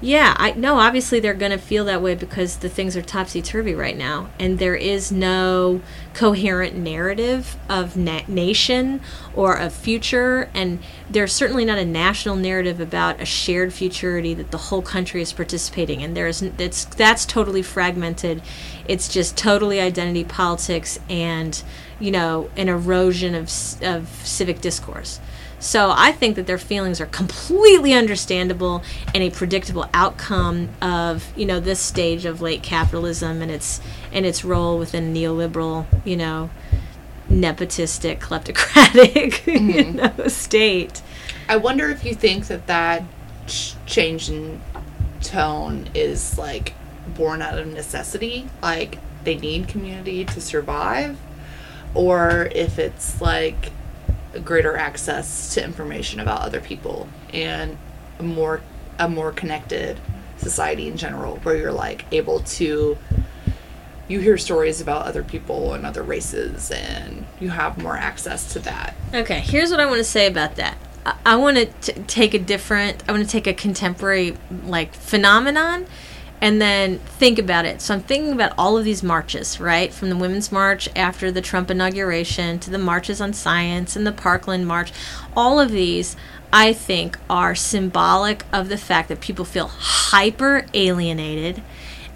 yeah, 0.02 0.34
I 0.38 0.52
no. 0.54 0.80
Obviously, 0.80 1.20
they're 1.20 1.34
going 1.34 1.52
to 1.52 1.58
feel 1.58 1.84
that 1.86 2.02
way 2.02 2.16
because 2.16 2.58
the 2.58 2.70
things 2.70 2.96
are 2.96 3.02
topsy 3.02 3.42
turvy 3.42 3.76
right 3.76 3.98
now, 3.98 4.30
and 4.40 4.58
there 4.58 4.76
is 4.76 5.12
no 5.12 5.82
coherent 6.14 6.74
narrative 6.74 7.58
of 7.68 7.98
na- 7.98 8.22
nation 8.26 9.02
or 9.36 9.58
of 9.58 9.74
future, 9.74 10.50
and 10.54 10.80
there's 11.10 11.34
certainly 11.34 11.66
not 11.66 11.78
a 11.78 11.84
national 11.84 12.38
narrative 12.38 12.80
about 12.80 13.20
a 13.20 13.26
shared 13.26 13.74
futurity 13.74 14.34
that 14.34 14.52
the 14.52 14.58
whole 14.58 14.82
country 14.82 15.22
is 15.22 15.34
participating 15.34 16.00
in. 16.00 16.14
There 16.14 16.28
is 16.28 16.42
it's 16.42 16.86
that's 16.86 17.26
totally 17.26 17.62
fragmented. 17.62 18.42
It's 18.88 19.10
just 19.10 19.36
totally 19.36 19.82
identity 19.82 20.24
politics 20.24 20.98
and 21.10 21.62
you 22.00 22.12
know 22.12 22.50
an 22.56 22.70
erosion 22.70 23.36
of 23.36 23.52
of 23.82 24.08
civic 24.24 24.62
discourse. 24.62 25.20
So 25.60 25.94
I 25.94 26.14
think 26.14 26.38
that 26.38 26.48
their 26.48 26.58
feelings 26.58 27.02
are 27.02 27.06
completely 27.06 27.94
understandable 27.94 28.82
and 29.14 29.22
a 29.22 29.30
predictable 29.30 29.88
outcome 29.94 30.70
of 30.82 31.32
you 31.38 31.46
know 31.46 31.60
this 31.60 31.80
stage 31.80 32.26
of 32.26 32.42
late 32.42 32.64
capitalism 32.64 33.42
and 33.42 33.52
its 33.52 33.82
and 34.12 34.26
its 34.26 34.46
role 34.46 34.80
within 34.80 35.14
neoliberal 35.14 35.86
you 36.06 36.16
know 36.16 36.50
nepotistic 37.30 38.20
kleptocratic 38.20 39.32
mm-hmm. 39.44 39.70
you 39.70 39.84
know, 39.94 40.28
state. 40.28 41.02
I 41.48 41.58
wonder 41.58 41.90
if 41.90 42.06
you 42.06 42.16
think 42.16 42.48
that 42.48 42.68
that 42.68 43.04
ch- 43.48 43.76
change 43.86 44.30
in 44.30 44.62
tone 45.22 45.90
is 45.94 46.38
like 46.38 46.74
born 47.16 47.42
out 47.42 47.60
of 47.60 47.68
necessity, 47.68 48.50
like 48.62 48.98
they 49.24 49.36
need 49.36 49.68
community 49.68 50.24
to 50.26 50.40
survive, 50.40 51.18
or 51.94 52.50
if 52.54 52.80
it's 52.80 53.22
like 53.22 53.72
greater 54.40 54.78
access 54.78 55.54
to 55.54 55.64
information 55.64 56.20
about 56.20 56.42
other 56.42 56.62
people 56.62 57.08
and 57.34 57.78
a 58.20 58.24
more 58.24 58.62
a 58.98 59.08
more 59.08 59.32
connected 59.32 60.00
society 60.38 60.88
in 60.88 60.98
general 60.98 61.38
where 61.38 61.56
you're 61.56 61.72
like 61.72 62.06
able 62.12 62.40
to 62.42 62.98
you 64.08 64.20
hear 64.20 64.38
stories 64.38 64.82
about 64.82 65.06
other 65.06 65.24
people 65.24 65.74
and 65.74 65.86
other 65.86 66.02
races 66.02 66.72
and 66.72 67.26
you 67.40 67.50
have 67.50 67.78
more 67.78 67.96
access 67.96 68.52
to 68.54 68.60
that. 68.60 68.96
Okay 69.14 69.40
here's 69.40 69.72
what 69.72 69.80
i 69.80 69.86
want 69.86 69.98
to 70.00 70.04
say 70.04 70.28
about 70.28 70.56
that. 70.56 70.78
I, 71.06 71.16
I 71.26 71.36
want 71.36 71.58
to 71.58 71.94
take 72.04 72.34
a 72.34 72.40
different 72.40 73.04
i 73.08 73.12
want 73.12 73.24
to 73.24 73.30
take 73.30 73.48
a 73.48 73.54
contemporary 73.54 74.38
like 74.64 74.94
phenomenon 74.94 75.86
and 76.42 76.62
then 76.62 77.00
think 77.00 77.38
about 77.38 77.66
it. 77.66 77.82
So 77.82 77.94
I'm 77.94 78.02
thinking 78.02 78.32
about 78.32 78.54
all 78.58 78.78
of 78.78 78.86
these 78.86 79.04
marches, 79.04 79.60
right? 79.60 79.94
From 79.94 80.10
the 80.10 80.16
Women's 80.16 80.52
March 80.52 80.88
after 80.96 81.32
the 81.32 81.42
Trump 81.42 81.70
inauguration 81.70 82.60
to 82.60 82.70
the 82.70 82.78
marches 82.78 83.20
on 83.20 83.34
science 83.34 83.96
and 83.96 84.08
the 84.08 84.12
Parkland 84.12 84.66
March. 84.66 84.92
All 85.36 85.60
of 85.60 85.72
these, 85.72 86.16
I 86.54 86.72
think, 86.72 87.18
are 87.30 87.56
symbolic 87.56 88.46
of 88.54 88.70
the 88.70 88.78
fact 88.78 89.10
that 89.10 89.20
people 89.20 89.46
feel 89.46 89.68
hyper 89.68 90.66
alienated 90.74 91.62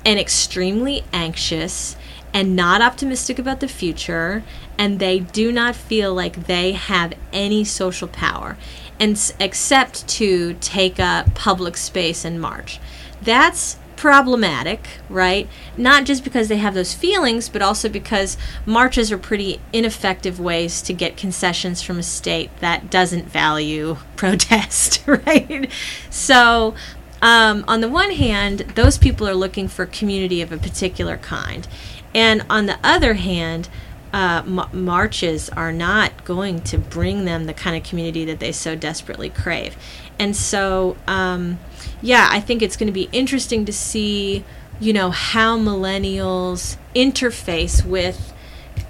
and 0.05 0.19
extremely 0.19 1.03
anxious 1.11 1.95
and 2.33 2.55
not 2.55 2.81
optimistic 2.81 3.37
about 3.37 3.59
the 3.59 3.67
future 3.67 4.43
and 4.77 4.99
they 4.99 5.19
do 5.19 5.51
not 5.51 5.75
feel 5.75 6.13
like 6.13 6.47
they 6.47 6.71
have 6.71 7.13
any 7.31 7.63
social 7.63 8.07
power 8.07 8.57
and 8.99 9.33
except 9.39 10.07
to 10.07 10.55
take 10.55 10.99
up 10.99 11.35
public 11.35 11.77
space 11.77 12.25
and 12.25 12.41
march 12.41 12.79
that's 13.21 13.77
problematic, 14.03 14.89
right? 15.09 15.47
Not 15.77 16.03
just 16.03 16.25
because 16.25 16.49
they 16.49 16.57
have 16.57 16.73
those 16.73 16.93
feelings, 16.93 17.47
but 17.47 17.61
also 17.61 17.87
because 17.87 18.35
marches 18.65 19.13
are 19.13 19.17
pretty 19.17 19.61
ineffective 19.71 20.41
ways 20.41 20.81
to 20.81 20.91
get 20.91 21.15
concessions 21.15 21.81
from 21.81 21.99
a 21.99 22.03
state 22.03 22.49
that 22.59 22.89
doesn't 22.89 23.29
value 23.29 23.95
protest, 24.17 25.01
right? 25.07 25.71
So, 26.09 26.75
um, 27.21 27.63
on 27.65 27.79
the 27.79 27.87
one 27.87 28.11
hand, 28.11 28.73
those 28.75 28.97
people 28.97 29.25
are 29.25 29.33
looking 29.33 29.69
for 29.69 29.85
community 29.85 30.41
of 30.41 30.51
a 30.51 30.57
particular 30.57 31.15
kind. 31.15 31.65
And 32.13 32.45
on 32.49 32.65
the 32.65 32.77
other 32.83 33.13
hand, 33.13 33.69
uh, 34.13 34.43
m- 34.45 34.69
marches 34.85 35.49
are 35.49 35.71
not 35.71 36.25
going 36.25 36.59
to 36.63 36.77
bring 36.77 37.23
them 37.23 37.45
the 37.45 37.53
kind 37.53 37.77
of 37.77 37.83
community 37.89 38.25
that 38.25 38.41
they 38.41 38.51
so 38.51 38.75
desperately 38.75 39.29
crave. 39.29 39.77
And 40.19 40.35
so, 40.35 40.97
um, 41.07 41.59
yeah, 42.01 42.27
I 42.31 42.39
think 42.39 42.61
it's 42.61 42.77
going 42.77 42.87
to 42.87 42.93
be 42.93 43.09
interesting 43.11 43.65
to 43.65 43.73
see, 43.73 44.43
you 44.79 44.93
know, 44.93 45.11
how 45.11 45.57
millennials 45.57 46.77
interface 46.95 47.85
with 47.85 48.33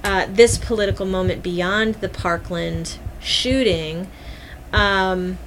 uh, 0.03 0.27
this 0.29 0.57
political 0.57 1.05
moment 1.05 1.43
beyond 1.43 1.95
the 1.95 2.09
Parkland 2.09 2.97
shooting. 3.19 4.09
Um, 4.71 5.37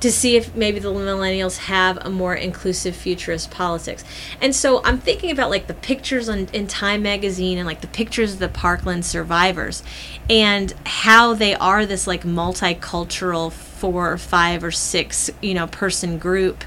to 0.00 0.10
see 0.10 0.36
if 0.36 0.54
maybe 0.54 0.78
the 0.78 0.90
millennials 0.90 1.58
have 1.58 1.98
a 1.98 2.10
more 2.10 2.34
inclusive 2.34 2.96
futurist 2.96 3.50
politics. 3.50 4.02
And 4.40 4.54
so 4.54 4.82
I'm 4.84 4.98
thinking 4.98 5.30
about 5.30 5.50
like 5.50 5.66
the 5.66 5.74
pictures 5.74 6.28
on, 6.28 6.48
in 6.52 6.66
Time 6.66 7.02
magazine 7.02 7.58
and 7.58 7.66
like 7.66 7.82
the 7.82 7.86
pictures 7.86 8.32
of 8.32 8.38
the 8.38 8.48
Parkland 8.48 9.04
survivors 9.04 9.82
and 10.28 10.72
how 10.86 11.34
they 11.34 11.54
are 11.54 11.84
this 11.84 12.06
like 12.06 12.22
multicultural 12.22 13.52
four 13.52 14.12
or 14.12 14.18
five 14.18 14.64
or 14.64 14.70
six, 14.70 15.30
you 15.42 15.54
know, 15.54 15.66
person 15.66 16.18
group 16.18 16.64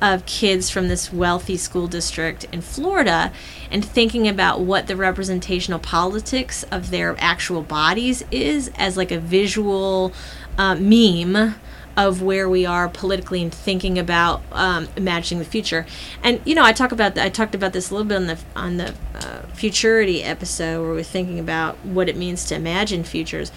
of 0.00 0.26
kids 0.26 0.68
from 0.68 0.88
this 0.88 1.12
wealthy 1.12 1.56
school 1.56 1.86
district 1.86 2.44
in 2.52 2.60
Florida 2.60 3.32
and 3.70 3.84
thinking 3.84 4.26
about 4.26 4.60
what 4.60 4.88
the 4.88 4.96
representational 4.96 5.78
politics 5.78 6.64
of 6.64 6.90
their 6.90 7.14
actual 7.18 7.62
bodies 7.62 8.24
is 8.32 8.68
as 8.76 8.96
like 8.96 9.12
a 9.12 9.20
visual 9.20 10.12
uh, 10.58 10.74
meme 10.74 11.54
of 11.96 12.22
where 12.22 12.48
we 12.48 12.64
are 12.64 12.88
politically 12.88 13.42
and 13.42 13.52
thinking 13.52 13.98
about 13.98 14.42
um, 14.52 14.88
imagining 14.96 15.38
the 15.38 15.48
future. 15.48 15.86
And 16.22 16.40
you 16.44 16.54
know, 16.54 16.64
I 16.64 16.72
talk 16.72 16.92
about 16.92 17.18
I 17.18 17.28
talked 17.28 17.54
about 17.54 17.72
this 17.72 17.90
a 17.90 17.94
little 17.94 18.08
bit 18.08 18.16
on 18.16 18.26
the 18.26 18.38
on 18.56 18.76
the 18.78 18.94
uh, 19.14 19.42
futurity 19.54 20.22
episode 20.22 20.82
where 20.82 20.92
we're 20.92 21.02
thinking 21.02 21.38
about 21.38 21.76
what 21.84 22.08
it 22.08 22.16
means 22.16 22.44
to 22.46 22.54
imagine 22.54 23.04
futures. 23.04 23.52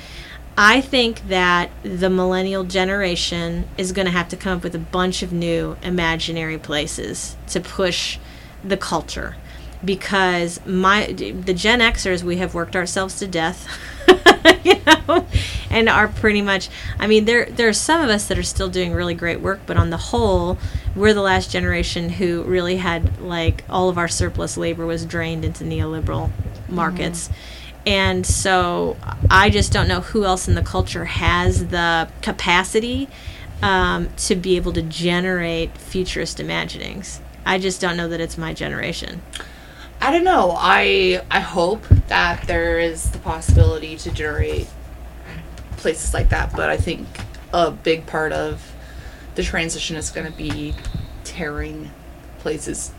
I 0.58 0.80
think 0.80 1.28
that 1.28 1.70
the 1.84 2.10
millennial 2.10 2.64
generation 2.64 3.68
is 3.78 3.92
going 3.92 4.06
to 4.06 4.12
have 4.12 4.30
to 4.30 4.38
come 4.38 4.58
up 4.58 4.64
with 4.64 4.74
a 4.74 4.80
bunch 4.80 5.22
of 5.22 5.34
new 5.34 5.76
imaginary 5.82 6.58
places 6.58 7.36
to 7.48 7.60
push 7.60 8.18
the 8.64 8.78
culture 8.78 9.36
because 9.84 10.66
my 10.66 11.08
the 11.08 11.54
Gen 11.54 11.80
Xers 11.80 12.24
we 12.24 12.38
have 12.38 12.54
worked 12.54 12.76
ourselves 12.76 13.20
to 13.20 13.28
death 13.28 13.68
you 14.64 14.76
know, 14.86 15.26
and 15.70 15.90
are 15.90 16.08
pretty 16.08 16.42
much. 16.42 16.70
I 17.00 17.08
mean, 17.08 17.26
there 17.26 17.46
there 17.46 17.68
are 17.68 17.74
some 17.74 18.02
of 18.02 18.10
us 18.10 18.28
that 18.28 18.38
are 18.38 18.44
still 18.44 18.70
doing 18.70 18.94
really 18.94 19.14
great 19.14 19.40
work, 19.40 19.62
but 19.66 19.78
on 19.78 19.90
the 19.90 19.98
whole, 19.98 20.58
we're 20.96 21.14
the 21.14 21.22
last 21.22 21.52
generation 21.52 22.10
who 22.10 22.44
really 22.44 22.78
had 22.78 23.22
like 23.22 23.64
all 23.70 23.90
of 23.90 23.98
our 23.98 24.08
surplus 24.08 24.58
labor 24.58 24.86
was 24.86 25.06
drained 25.06 25.46
into 25.46 25.64
neoliberal 25.64 26.32
markets. 26.70 27.30
And 27.86 28.26
so 28.26 28.98
I 29.30 29.50
just 29.50 29.72
don't 29.72 29.88
know 29.88 30.02
who 30.02 30.26
else 30.26 30.48
in 30.48 30.56
the 30.56 30.64
culture 30.64 31.06
has 31.06 31.68
the 31.68 32.10
capacity 32.22 33.08
um, 33.62 34.10
to 34.18 34.36
be 34.36 34.56
able 34.56 34.74
to 34.74 34.82
generate 34.82 35.78
futurist 35.78 36.40
imaginings. 36.40 37.22
I 37.46 37.60
just 37.60 37.80
don't 37.80 37.96
know 37.96 38.08
that 38.10 38.20
it's 38.20 38.38
my 38.38 38.54
generation. 38.54 39.22
I 40.06 40.12
don't 40.12 40.24
know. 40.24 40.54
I 40.56 41.24
I 41.32 41.40
hope 41.40 41.88
that 42.10 42.46
there 42.46 42.80
is 42.80 43.10
the 43.10 43.18
possibility 43.18 43.98
to 43.98 44.12
generate 44.12 44.68
places 45.78 46.14
like 46.14 46.30
that, 46.30 46.56
but 46.56 46.70
I 46.70 46.78
think 46.78 47.08
a 47.52 47.72
big 47.72 48.06
part 48.06 48.32
of 48.32 48.72
the 49.34 49.42
transition 49.42 49.96
is 49.96 50.12
going 50.12 50.32
to 50.32 50.38
be 50.38 50.76
tearing 51.24 51.90
places 52.38 52.92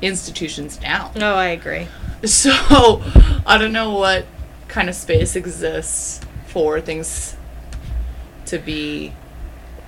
institutions 0.00 0.78
down. 0.78 1.12
Oh, 1.14 1.36
I 1.36 1.46
agree. 1.46 1.86
So, 2.24 3.02
I 3.46 3.56
don't 3.58 3.72
know 3.72 3.96
what 3.96 4.26
kind 4.66 4.88
of 4.88 4.96
space 4.96 5.36
exists 5.36 6.20
for 6.46 6.80
things 6.80 7.36
to 8.46 8.58
be 8.58 9.12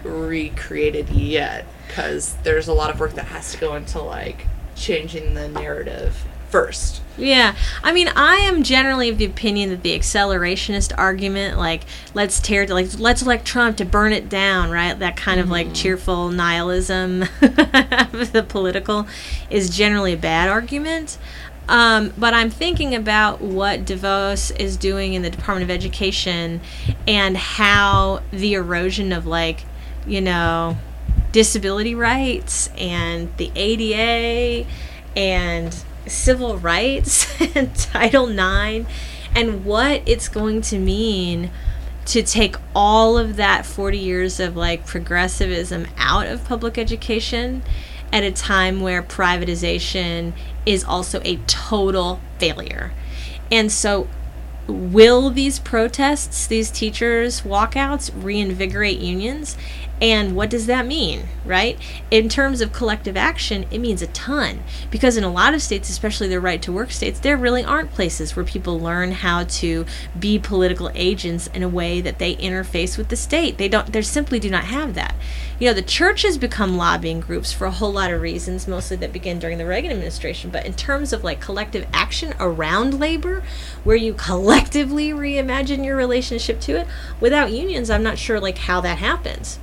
recreated 0.05 1.11
yet 1.11 1.64
because 1.88 2.35
there's 2.45 2.69
a 2.69 2.73
lot 2.73 2.90
of 2.90 3.01
work 3.01 3.14
that 3.14 3.27
has 3.27 3.53
to 3.53 3.59
go 3.59 3.75
into 3.75 4.01
like 4.01 4.47
changing 4.77 5.35
the 5.35 5.49
narrative 5.49 6.25
first. 6.55 7.03
Yeah, 7.19 7.57
I 7.83 7.93
mean, 7.93 8.07
I 8.14 8.37
am 8.37 8.62
generally 8.62 9.09
of 9.09 9.19
the 9.19 9.25
opinion 9.25 9.71
that 9.71 9.83
the 9.83 9.99
accelerationist 9.99 10.93
argument, 10.97 11.59
like 11.59 11.83
let's 12.14 12.38
tear, 12.38 12.64
like 12.69 12.97
let's 12.97 13.23
elect 13.23 13.45
Trump 13.45 13.77
to 13.79 13.85
burn 13.85 14.12
it 14.12 14.29
down, 14.29 14.71
right? 14.71 14.97
That 14.97 15.17
kind 15.17 15.40
of 15.40 15.51
like 15.51 15.75
cheerful 15.75 16.29
nihilism 16.31 17.23
of 17.23 17.29
the 18.33 18.47
political, 18.49 19.09
is 19.51 19.69
generally 19.69 20.12
a 20.12 20.17
bad 20.17 20.49
argument. 20.49 21.19
Um, 21.69 22.12
but 22.17 22.35
I'm 22.35 22.51
thinking 22.51 22.95
about 22.95 23.40
what 23.40 23.85
DeVos 23.85 24.57
is 24.57 24.77
doing 24.77 25.14
in 25.14 25.23
the 25.23 25.31
Department 25.31 25.69
of 25.69 25.75
Education 25.75 26.61
and 27.09 27.37
how 27.37 28.23
the 28.31 28.55
erosion 28.55 29.12
of 29.12 29.27
like, 29.27 29.64
you 30.07 30.21
know, 30.21 30.77
disability 31.33 31.97
rights 31.97 32.71
and 32.79 33.37
the 33.38 33.51
ADA 33.57 34.69
and 35.17 35.85
civil 36.07 36.59
rights 36.59 37.40
and 37.55 37.75
Title 37.75 38.29
IX 38.29 38.88
and 39.35 39.64
what 39.64 40.03
it's 40.07 40.29
going 40.29 40.61
to 40.62 40.79
mean 40.79 41.51
to 42.07 42.23
take 42.23 42.57
all 42.75 43.17
of 43.17 43.37
that 43.37 43.64
40 43.64 43.99
years 43.99 44.38
of 44.38 44.57
like 44.57 44.87
progressivism 44.87 45.87
out 45.97 46.27
of 46.27 46.45
public 46.45 46.77
education 46.77 47.62
at 48.12 48.23
a 48.23 48.31
time 48.31 48.81
where 48.81 49.03
privatization 49.03 50.33
is 50.67 50.85
also 50.85 51.21
a 51.25 51.37
total 51.47 52.21
failure. 52.38 52.93
And 53.51 53.73
so 53.73 54.09
will 54.67 55.31
these 55.31 55.59
protests, 55.59 56.47
these 56.47 56.71
teachers' 56.71 57.43
walkouts 57.43 58.11
reinvigorate 58.14 58.99
unions? 58.99 59.57
And 60.05 60.37
what 60.37 60.51
does 60.51 60.67
that 60.67 60.87
mean, 60.87 61.29
right? 61.47 61.79
In 62.11 62.29
terms 62.29 62.61
of 62.61 62.75
collective 62.75 63.17
action, 63.17 63.64
it 63.71 63.79
means 63.79 64.03
a 64.03 64.07
ton. 64.09 64.62
Because 64.90 65.17
in 65.17 65.25
a 65.25 65.33
lot 65.33 65.55
of 65.55 65.62
states, 65.62 65.88
especially 65.88 66.29
the 66.29 66.40
right 66.40 66.61
to 66.61 66.71
work 66.71 66.90
states, 66.90 67.19
there 67.19 67.38
really 67.38 67.64
aren't 67.64 67.95
places 67.95 68.37
where 68.37 68.45
people 68.45 68.79
learn 68.79 69.12
how 69.12 69.45
to 69.45 69.87
be 70.19 70.38
political 70.38 70.90
agents 70.95 71.47
in 71.55 71.62
a 71.62 71.71
way 71.71 72.03
that 72.03 72.19
they 72.19 72.37
interface 72.37 72.99
with 72.99 73.09
the 73.09 73.17
state. 73.17 73.57
They 73.57 73.67
don't, 73.67 73.95
they 73.95 74.03
simply 74.03 74.38
do 74.38 74.51
not 74.51 74.64
have 74.64 74.93
that. 74.93 75.14
You 75.59 75.69
know, 75.69 75.73
the 75.73 75.81
church 75.81 76.21
has 76.21 76.37
become 76.37 76.77
lobbying 76.77 77.21
groups 77.21 77.55
for 77.55 77.64
a 77.64 77.71
whole 77.71 77.93
lot 77.95 78.12
of 78.12 78.21
reasons, 78.21 78.69
mostly 78.69 78.99
that 78.99 79.11
began 79.11 79.38
during 79.38 79.57
the 79.57 79.64
Reagan 79.64 79.90
administration. 79.90 80.51
But 80.51 80.67
in 80.67 80.75
terms 80.75 81.14
of 81.14 81.25
like 81.25 81.40
collective 81.40 81.87
action 81.95 82.35
around 82.38 83.01
labor, 83.01 83.43
where 83.85 83.97
you 83.97 84.12
collectively 84.12 85.12
reimagine 85.12 85.83
your 85.83 85.97
relationship 85.97 86.61
to 86.61 86.81
it, 86.81 86.87
without 87.21 87.53
unions, 87.53 87.88
I'm 87.88 88.03
not 88.03 88.19
sure 88.19 88.38
like 88.38 88.59
how 88.59 88.83
that 88.83 88.99
happens. 88.99 89.59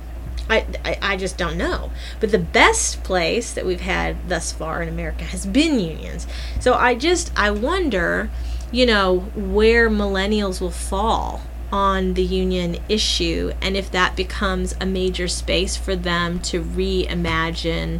I, 0.48 0.66
I, 0.84 0.98
I 1.02 1.16
just 1.16 1.38
don't 1.38 1.56
know. 1.56 1.90
But 2.20 2.30
the 2.30 2.38
best 2.38 3.02
place 3.04 3.52
that 3.52 3.64
we've 3.64 3.80
had 3.80 4.28
thus 4.28 4.52
far 4.52 4.82
in 4.82 4.88
America 4.88 5.24
has 5.24 5.46
been 5.46 5.78
unions. 5.78 6.26
So 6.60 6.74
I 6.74 6.94
just, 6.94 7.32
I 7.36 7.50
wonder, 7.50 8.30
you 8.70 8.86
know, 8.86 9.20
where 9.34 9.88
millennials 9.88 10.60
will 10.60 10.70
fall 10.70 11.42
on 11.72 12.14
the 12.14 12.22
union 12.22 12.76
issue 12.86 13.50
and 13.62 13.78
if 13.78 13.90
that 13.90 14.14
becomes 14.14 14.74
a 14.78 14.84
major 14.84 15.26
space 15.26 15.74
for 15.74 15.96
them 15.96 16.38
to 16.38 16.62
reimagine 16.62 17.98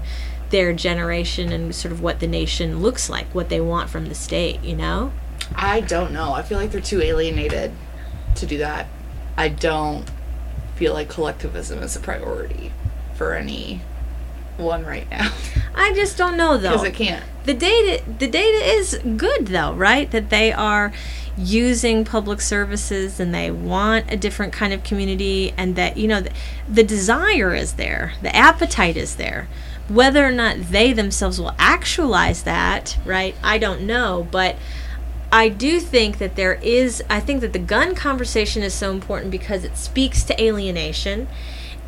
their 0.51 0.75
generation 0.75 1.51
and 1.51 1.75
sort 1.75 1.91
of 1.91 2.03
what 2.03 2.21
the 2.21 2.27
nation 2.27 2.83
looks 2.83 3.09
like, 3.09 3.35
what 3.35 3.49
they 3.49 3.61
want 3.61 3.89
from 3.89 4.11
the 4.11 4.15
state, 4.15 4.63
you 4.63 4.77
know? 4.77 5.11
I 5.57 5.81
don't 5.81 6.13
know. 6.13 6.35
I 6.35 6.43
feel 6.43 6.59
like 6.59 6.71
they're 6.71 6.83
too 6.83 7.01
alienated 7.01 7.73
to 8.37 8.47
do 8.47 8.59
that. 8.59 8.87
I 9.37 9.49
don't 9.49 10.05
feel 10.83 10.95
like 10.95 11.09
collectivism 11.09 11.81
is 11.81 11.95
a 11.95 12.01
priority 12.01 12.73
for 13.15 13.35
any 13.35 13.81
one 14.57 14.85
right 14.85 15.09
now. 15.13 15.33
I 15.77 15.93
just 15.95 16.19
don't 16.19 16.37
know 16.37 16.59
though. 16.59 16.73
because 16.73 16.83
it 16.89 16.95
can't. 16.95 17.25
the 17.45 17.55
data 17.55 18.03
the 18.19 18.27
data 18.27 18.67
is 18.67 18.99
good 19.17 19.47
though 19.47 19.75
right? 19.75 20.11
That 20.11 20.31
they 20.31 20.53
are 20.53 20.93
using 21.39 22.05
public 22.05 22.41
services 22.41 23.21
and 23.21 23.33
they 23.33 23.49
want 23.49 24.11
a 24.11 24.17
different 24.17 24.53
kind 24.53 24.73
of 24.73 24.83
community 24.83 25.55
and 25.57 25.77
that 25.77 25.97
you 25.97 26.09
know 26.09 26.21
the, 26.21 26.33
the 26.69 26.83
desire 26.83 27.55
is 27.55 27.75
there. 27.75 28.15
The 28.21 28.35
appetite 28.35 28.97
is 28.97 29.15
there. 29.15 29.47
Whether 29.89 30.27
or 30.27 30.33
not 30.33 30.57
they 30.73 30.93
themselves 30.93 31.41
will 31.41 31.55
actualize 31.61 32.43
that 32.43 32.99
right? 33.05 33.37
I 33.41 33.59
don't 33.59 33.83
know 33.83 34.27
but 34.33 34.57
I 35.33 35.49
do 35.49 35.81
think 35.81 36.19
that 36.19 36.37
there 36.37 36.55
is, 36.63 37.03
I 37.09 37.19
think 37.19 37.41
that 37.41 37.55
the 37.55 37.59
gun 37.59 37.95
conversation 37.95 38.63
is 38.63 38.75
so 38.75 38.91
important 38.91 39.31
because 39.31 39.65
it 39.65 39.79
speaks 39.79 40.23
to 40.25 40.41
alienation 40.41 41.27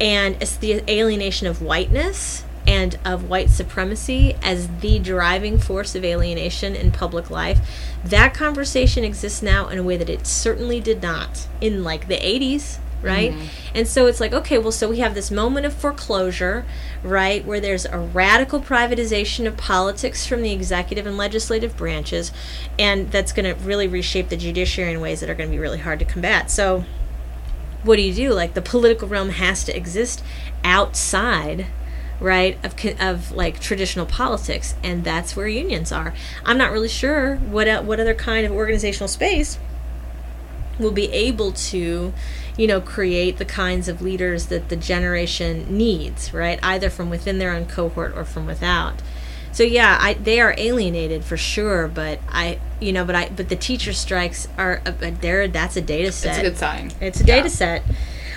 and 0.00 0.36
it's 0.40 0.56
the 0.56 0.82
alienation 0.90 1.46
of 1.46 1.60
whiteness 1.60 2.44
and 2.66 2.98
of 3.04 3.28
white 3.28 3.50
supremacy 3.50 4.34
as 4.42 4.68
the 4.80 4.98
driving 4.98 5.58
force 5.58 5.94
of 5.94 6.06
alienation 6.06 6.74
in 6.74 6.90
public 6.90 7.28
life. 7.28 7.60
That 8.02 8.32
conversation 8.32 9.04
exists 9.04 9.42
now 9.42 9.68
in 9.68 9.78
a 9.78 9.82
way 9.82 9.98
that 9.98 10.08
it 10.08 10.26
certainly 10.26 10.80
did 10.80 11.02
not 11.02 11.46
in 11.60 11.84
like 11.84 12.08
the 12.08 12.16
80s, 12.16 12.78
right? 13.04 13.32
Mm-hmm. 13.32 13.76
And 13.76 13.88
so 13.88 14.06
it's 14.06 14.20
like, 14.20 14.32
okay, 14.32 14.58
well, 14.58 14.72
so 14.72 14.88
we 14.88 14.98
have 14.98 15.14
this 15.14 15.30
moment 15.30 15.66
of 15.66 15.72
foreclosure, 15.72 16.64
right, 17.02 17.44
where 17.44 17.60
there's 17.60 17.84
a 17.86 17.98
radical 17.98 18.60
privatization 18.60 19.46
of 19.46 19.56
politics 19.56 20.26
from 20.26 20.42
the 20.42 20.52
executive 20.52 21.06
and 21.06 21.16
legislative 21.16 21.76
branches, 21.76 22.32
and 22.78 23.10
that's 23.10 23.32
going 23.32 23.44
to 23.44 23.60
really 23.64 23.86
reshape 23.86 24.28
the 24.28 24.36
judiciary 24.36 24.92
in 24.92 25.00
ways 25.00 25.20
that 25.20 25.28
are 25.28 25.34
going 25.34 25.50
to 25.50 25.54
be 25.54 25.60
really 25.60 25.78
hard 25.78 25.98
to 25.98 26.04
combat. 26.04 26.50
So, 26.50 26.84
what 27.82 27.96
do 27.96 28.02
you 28.02 28.14
do? 28.14 28.32
Like, 28.32 28.54
the 28.54 28.62
political 28.62 29.06
realm 29.08 29.30
has 29.30 29.64
to 29.64 29.76
exist 29.76 30.22
outside 30.64 31.66
right 32.20 32.58
of 32.64 32.74
of 33.00 33.32
like 33.32 33.58
traditional 33.58 34.06
politics 34.06 34.76
and 34.84 35.02
that's 35.02 35.34
where 35.34 35.48
unions 35.48 35.90
are 35.90 36.14
i'm 36.44 36.56
not 36.56 36.70
really 36.70 36.88
sure 36.88 37.36
what 37.36 37.84
what 37.84 37.98
other 37.98 38.14
kind 38.14 38.46
of 38.46 38.52
organizational 38.52 39.08
space 39.08 39.58
will 40.78 40.92
be 40.92 41.10
able 41.12 41.52
to 41.52 42.12
you 42.56 42.66
know 42.66 42.80
create 42.80 43.38
the 43.38 43.44
kinds 43.44 43.88
of 43.88 44.00
leaders 44.02 44.46
that 44.46 44.68
the 44.68 44.76
generation 44.76 45.66
needs 45.76 46.32
right 46.32 46.58
either 46.62 46.88
from 46.90 47.10
within 47.10 47.38
their 47.38 47.52
own 47.52 47.66
cohort 47.66 48.12
or 48.16 48.24
from 48.24 48.46
without 48.46 48.94
so 49.52 49.62
yeah 49.62 49.98
I, 50.00 50.14
they 50.14 50.40
are 50.40 50.54
alienated 50.56 51.24
for 51.24 51.36
sure 51.36 51.88
but 51.88 52.20
i 52.28 52.58
you 52.80 52.92
know 52.92 53.04
but 53.04 53.14
i 53.14 53.28
but 53.28 53.48
the 53.48 53.56
teacher 53.56 53.92
strikes 53.92 54.46
are 54.56 54.80
uh, 54.86 54.92
there 55.20 55.48
that's 55.48 55.76
a 55.76 55.80
data 55.80 56.12
set 56.12 56.30
It's 56.30 56.38
a 56.38 56.42
good 56.50 56.58
sign. 56.58 56.92
it's 57.00 57.20
a 57.20 57.24
data 57.24 57.50
set. 57.50 57.82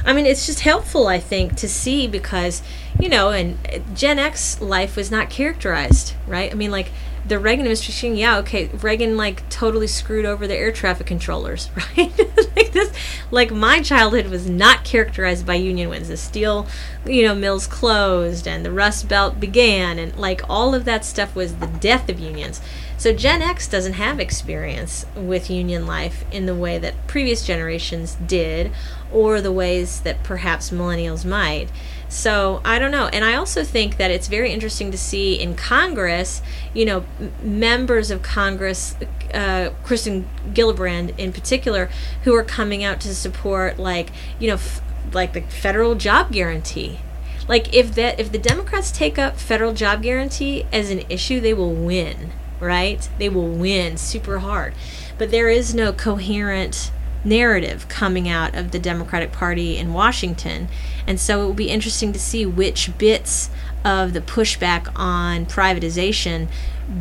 I 0.06 0.14
mean, 0.14 0.26
it's 0.26 0.46
just 0.46 0.62
helpful, 0.62 1.08
I 1.08 1.20
think, 1.20 1.58
to 1.58 1.68
see 1.68 2.08
because, 2.08 2.62
you 2.98 3.10
know, 3.10 3.32
and 3.32 3.58
Gen 3.94 4.20
X 4.20 4.62
life 4.62 4.96
was 4.96 5.12
not 5.12 5.30
characterized, 5.30 6.14
right? 6.26 6.50
I 6.50 6.54
mean, 6.56 6.72
like 6.72 6.92
the 7.28 7.40
Reagan 7.40 7.62
administration, 7.62 8.16
yeah, 8.16 8.38
okay, 8.40 8.68
Reagan 8.68 9.18
like 9.18 9.48
totally 9.50 9.88
screwed 9.88 10.26
over 10.26 10.48
the 10.48 10.56
air 10.56 10.72
traffic 10.72 11.08
controllers, 11.08 11.70
right? 11.98 12.18
like 12.56 12.72
this, 12.72 12.92
like 13.32 13.52
my 13.52 13.82
childhood 13.82 14.28
was 14.28 14.50
not 14.50 14.84
characterized 14.84 15.46
by 15.46 15.56
union 15.56 15.90
wins. 15.90 16.08
The 16.08 16.18
steel, 16.18 16.68
you 17.06 17.24
know, 17.24 17.36
mills 17.36 17.68
closed 17.68 18.48
and 18.48 18.66
the 18.66 18.72
Rust 18.72 19.08
Belt 19.08 19.40
began, 19.40 20.00
and 20.00 20.16
like 20.16 20.42
all 20.50 20.74
of 20.74 20.86
that 20.86 21.04
stuff 21.04 21.36
was 21.36 21.56
the 21.56 21.68
death 21.68 22.10
of 22.10 22.20
unions. 22.20 22.62
So 22.98 23.14
Gen 23.14 23.42
X 23.42 23.68
doesn't 23.68 23.94
have 23.94 24.20
experience 24.20 25.06
with 25.16 25.52
union 25.52 25.86
life 25.86 26.26
in 26.32 26.46
the 26.46 26.56
way 26.56 26.80
that 26.80 27.08
previous 27.08 27.46
generations 27.46 28.18
did, 28.26 28.72
or 29.12 29.40
the 29.42 29.52
ways 29.52 30.02
that 30.02 30.24
perhaps 30.24 30.72
millennials 30.72 31.24
might. 31.24 31.70
So 32.10 32.62
I 32.64 32.80
don't 32.80 32.92
know. 32.92 33.08
And 33.08 33.26
I 33.26 33.36
also 33.36 33.64
think 33.64 33.98
that 33.98 34.12
it's 34.12 34.28
very 34.28 34.52
interesting 34.52 34.92
to 34.92 34.98
see 34.98 35.34
in 35.40 35.56
Congress, 35.56 36.42
you 36.74 36.86
know, 36.86 37.06
members 37.42 38.12
of 38.12 38.22
Congress, 38.22 38.96
uh, 39.34 39.72
Kirsten 39.84 40.28
Gillibrand 40.54 41.18
in 41.18 41.34
particular, 41.34 41.90
who 42.24 42.34
are 42.34 42.44
coming 42.44 42.84
out 42.84 43.02
to 43.02 43.14
support, 43.14 43.78
like, 43.78 44.10
you 44.40 44.48
know, 44.48 44.56
f- 44.56 44.82
like 45.14 45.34
the 45.34 45.42
federal 45.42 45.96
job 45.96 46.32
guarantee. 46.32 47.00
Like 47.48 47.74
if 47.74 47.96
that 47.96 48.20
if 48.20 48.32
the 48.32 48.38
Democrats 48.38 48.92
take 48.92 49.18
up 49.18 49.38
federal 49.38 49.74
job 49.74 50.04
guarantee 50.04 50.66
as 50.72 50.90
an 50.90 51.04
issue, 51.10 51.40
they 51.40 51.54
will 51.54 51.74
win, 51.74 52.32
right? 52.60 53.08
They 53.18 53.30
will 53.30 53.48
win 53.48 53.98
super 53.98 54.40
hard. 54.40 54.74
But 55.18 55.32
there 55.32 55.50
is 55.50 55.74
no 55.74 55.94
coherent 55.94 56.92
narrative 57.24 57.88
coming 57.88 58.28
out 58.30 58.56
of 58.56 58.72
the 58.72 58.80
Democratic 58.80 59.32
Party 59.32 59.78
in 59.78 59.94
Washington. 59.94 60.68
And 61.06 61.20
so 61.20 61.42
it 61.42 61.46
will 61.46 61.54
be 61.54 61.70
interesting 61.70 62.14
to 62.14 62.20
see 62.20 62.46
which 62.46 62.98
bits 62.98 63.50
of 63.84 64.14
the 64.14 64.22
pushback 64.22 64.92
on 64.96 65.46
privatization 65.46 66.48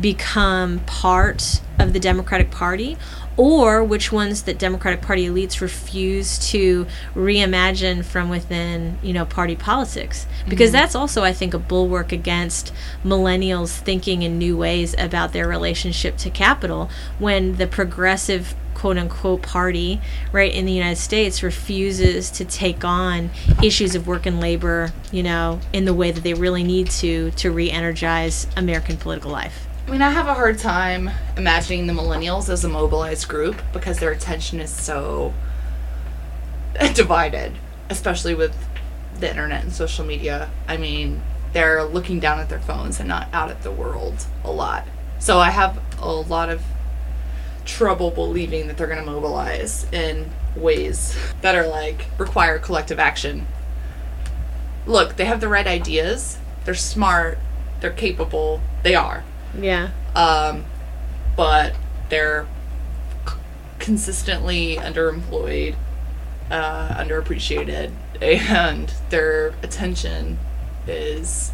become 0.01 0.79
part 0.79 1.61
of 1.79 1.93
the 1.93 1.99
Democratic 1.99 2.51
Party 2.51 2.97
or 3.37 3.83
which 3.83 4.11
ones 4.11 4.43
that 4.43 4.57
Democratic 4.57 5.01
Party 5.01 5.27
elites 5.27 5.61
refuse 5.61 6.39
to 6.49 6.87
reimagine 7.15 8.03
from 8.03 8.29
within, 8.29 8.97
you 9.03 9.13
know, 9.13 9.25
party 9.25 9.55
politics. 9.55 10.25
Because 10.49 10.69
mm-hmm. 10.69 10.77
that's 10.77 10.95
also, 10.95 11.23
I 11.23 11.33
think, 11.33 11.53
a 11.53 11.59
bulwark 11.59 12.11
against 12.11 12.73
millennials 13.05 13.77
thinking 13.77 14.23
in 14.23 14.39
new 14.39 14.57
ways 14.57 14.95
about 14.97 15.33
their 15.33 15.47
relationship 15.47 16.17
to 16.17 16.31
capital 16.31 16.89
when 17.19 17.57
the 17.57 17.67
progressive 17.67 18.55
quote 18.73 18.97
unquote 18.97 19.41
party 19.41 19.99
right 20.31 20.53
in 20.53 20.65
the 20.65 20.71
United 20.71 20.97
States 20.97 21.41
refuses 21.41 22.29
to 22.29 22.45
take 22.45 22.85
on 22.85 23.31
issues 23.63 23.95
of 23.95 24.05
work 24.05 24.25
and 24.27 24.39
labor, 24.39 24.91
you 25.11 25.23
know, 25.23 25.59
in 25.73 25.85
the 25.85 25.93
way 25.93 26.11
that 26.11 26.23
they 26.23 26.35
really 26.35 26.63
need 26.63 26.87
to 26.87 27.31
to 27.31 27.51
re-energize 27.51 28.45
American 28.55 28.97
political 28.97 29.31
life. 29.31 29.66
I 29.87 29.89
mean, 29.89 30.01
I 30.01 30.09
have 30.09 30.27
a 30.27 30.33
hard 30.33 30.59
time 30.59 31.09
imagining 31.37 31.87
the 31.87 31.93
millennials 31.93 32.49
as 32.49 32.65
a 32.65 32.67
mobilized 32.67 33.29
group 33.29 33.61
because 33.71 33.99
their 33.99 34.11
attention 34.11 34.59
is 34.59 34.69
so 34.69 35.33
divided, 36.93 37.53
especially 37.89 38.35
with 38.35 38.53
the 39.21 39.29
internet 39.29 39.63
and 39.63 39.71
social 39.71 40.03
media. 40.03 40.51
I 40.67 40.75
mean, 40.75 41.21
they're 41.53 41.85
looking 41.85 42.19
down 42.19 42.37
at 42.39 42.49
their 42.49 42.59
phones 42.59 42.99
and 42.99 43.07
not 43.07 43.29
out 43.31 43.49
at 43.49 43.61
the 43.61 43.71
world 43.71 44.25
a 44.43 44.51
lot. 44.51 44.85
So 45.19 45.39
I 45.39 45.51
have 45.51 45.79
a 46.01 46.11
lot 46.11 46.49
of 46.49 46.61
trouble 47.63 48.11
believing 48.11 48.67
that 48.67 48.75
they're 48.77 48.87
going 48.87 48.99
to 48.99 49.09
mobilize 49.09 49.85
in 49.93 50.31
ways 50.53 51.17
that 51.39 51.55
are 51.55 51.65
like 51.65 52.07
require 52.17 52.59
collective 52.59 52.99
action. 52.99 53.47
Look, 54.85 55.15
they 55.15 55.23
have 55.23 55.39
the 55.39 55.47
right 55.47 55.65
ideas. 55.65 56.39
They're 56.65 56.73
smart. 56.73 57.37
They're 57.79 57.91
capable. 57.91 58.59
They 58.83 58.93
are. 58.93 59.23
Yeah. 59.57 59.89
Um, 60.15 60.65
but 61.35 61.75
they're 62.09 62.47
c- 63.27 63.35
consistently 63.79 64.77
underemployed, 64.77 65.75
uh, 66.49 66.89
underappreciated, 67.01 67.91
and 68.21 68.93
their 69.09 69.53
attention 69.63 70.39
is 70.87 71.51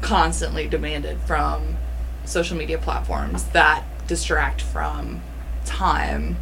constantly 0.00 0.68
demanded 0.68 1.18
from 1.20 1.76
social 2.24 2.56
media 2.56 2.78
platforms 2.78 3.44
that 3.46 3.84
distract 4.06 4.60
from 4.60 5.22
time 5.64 6.36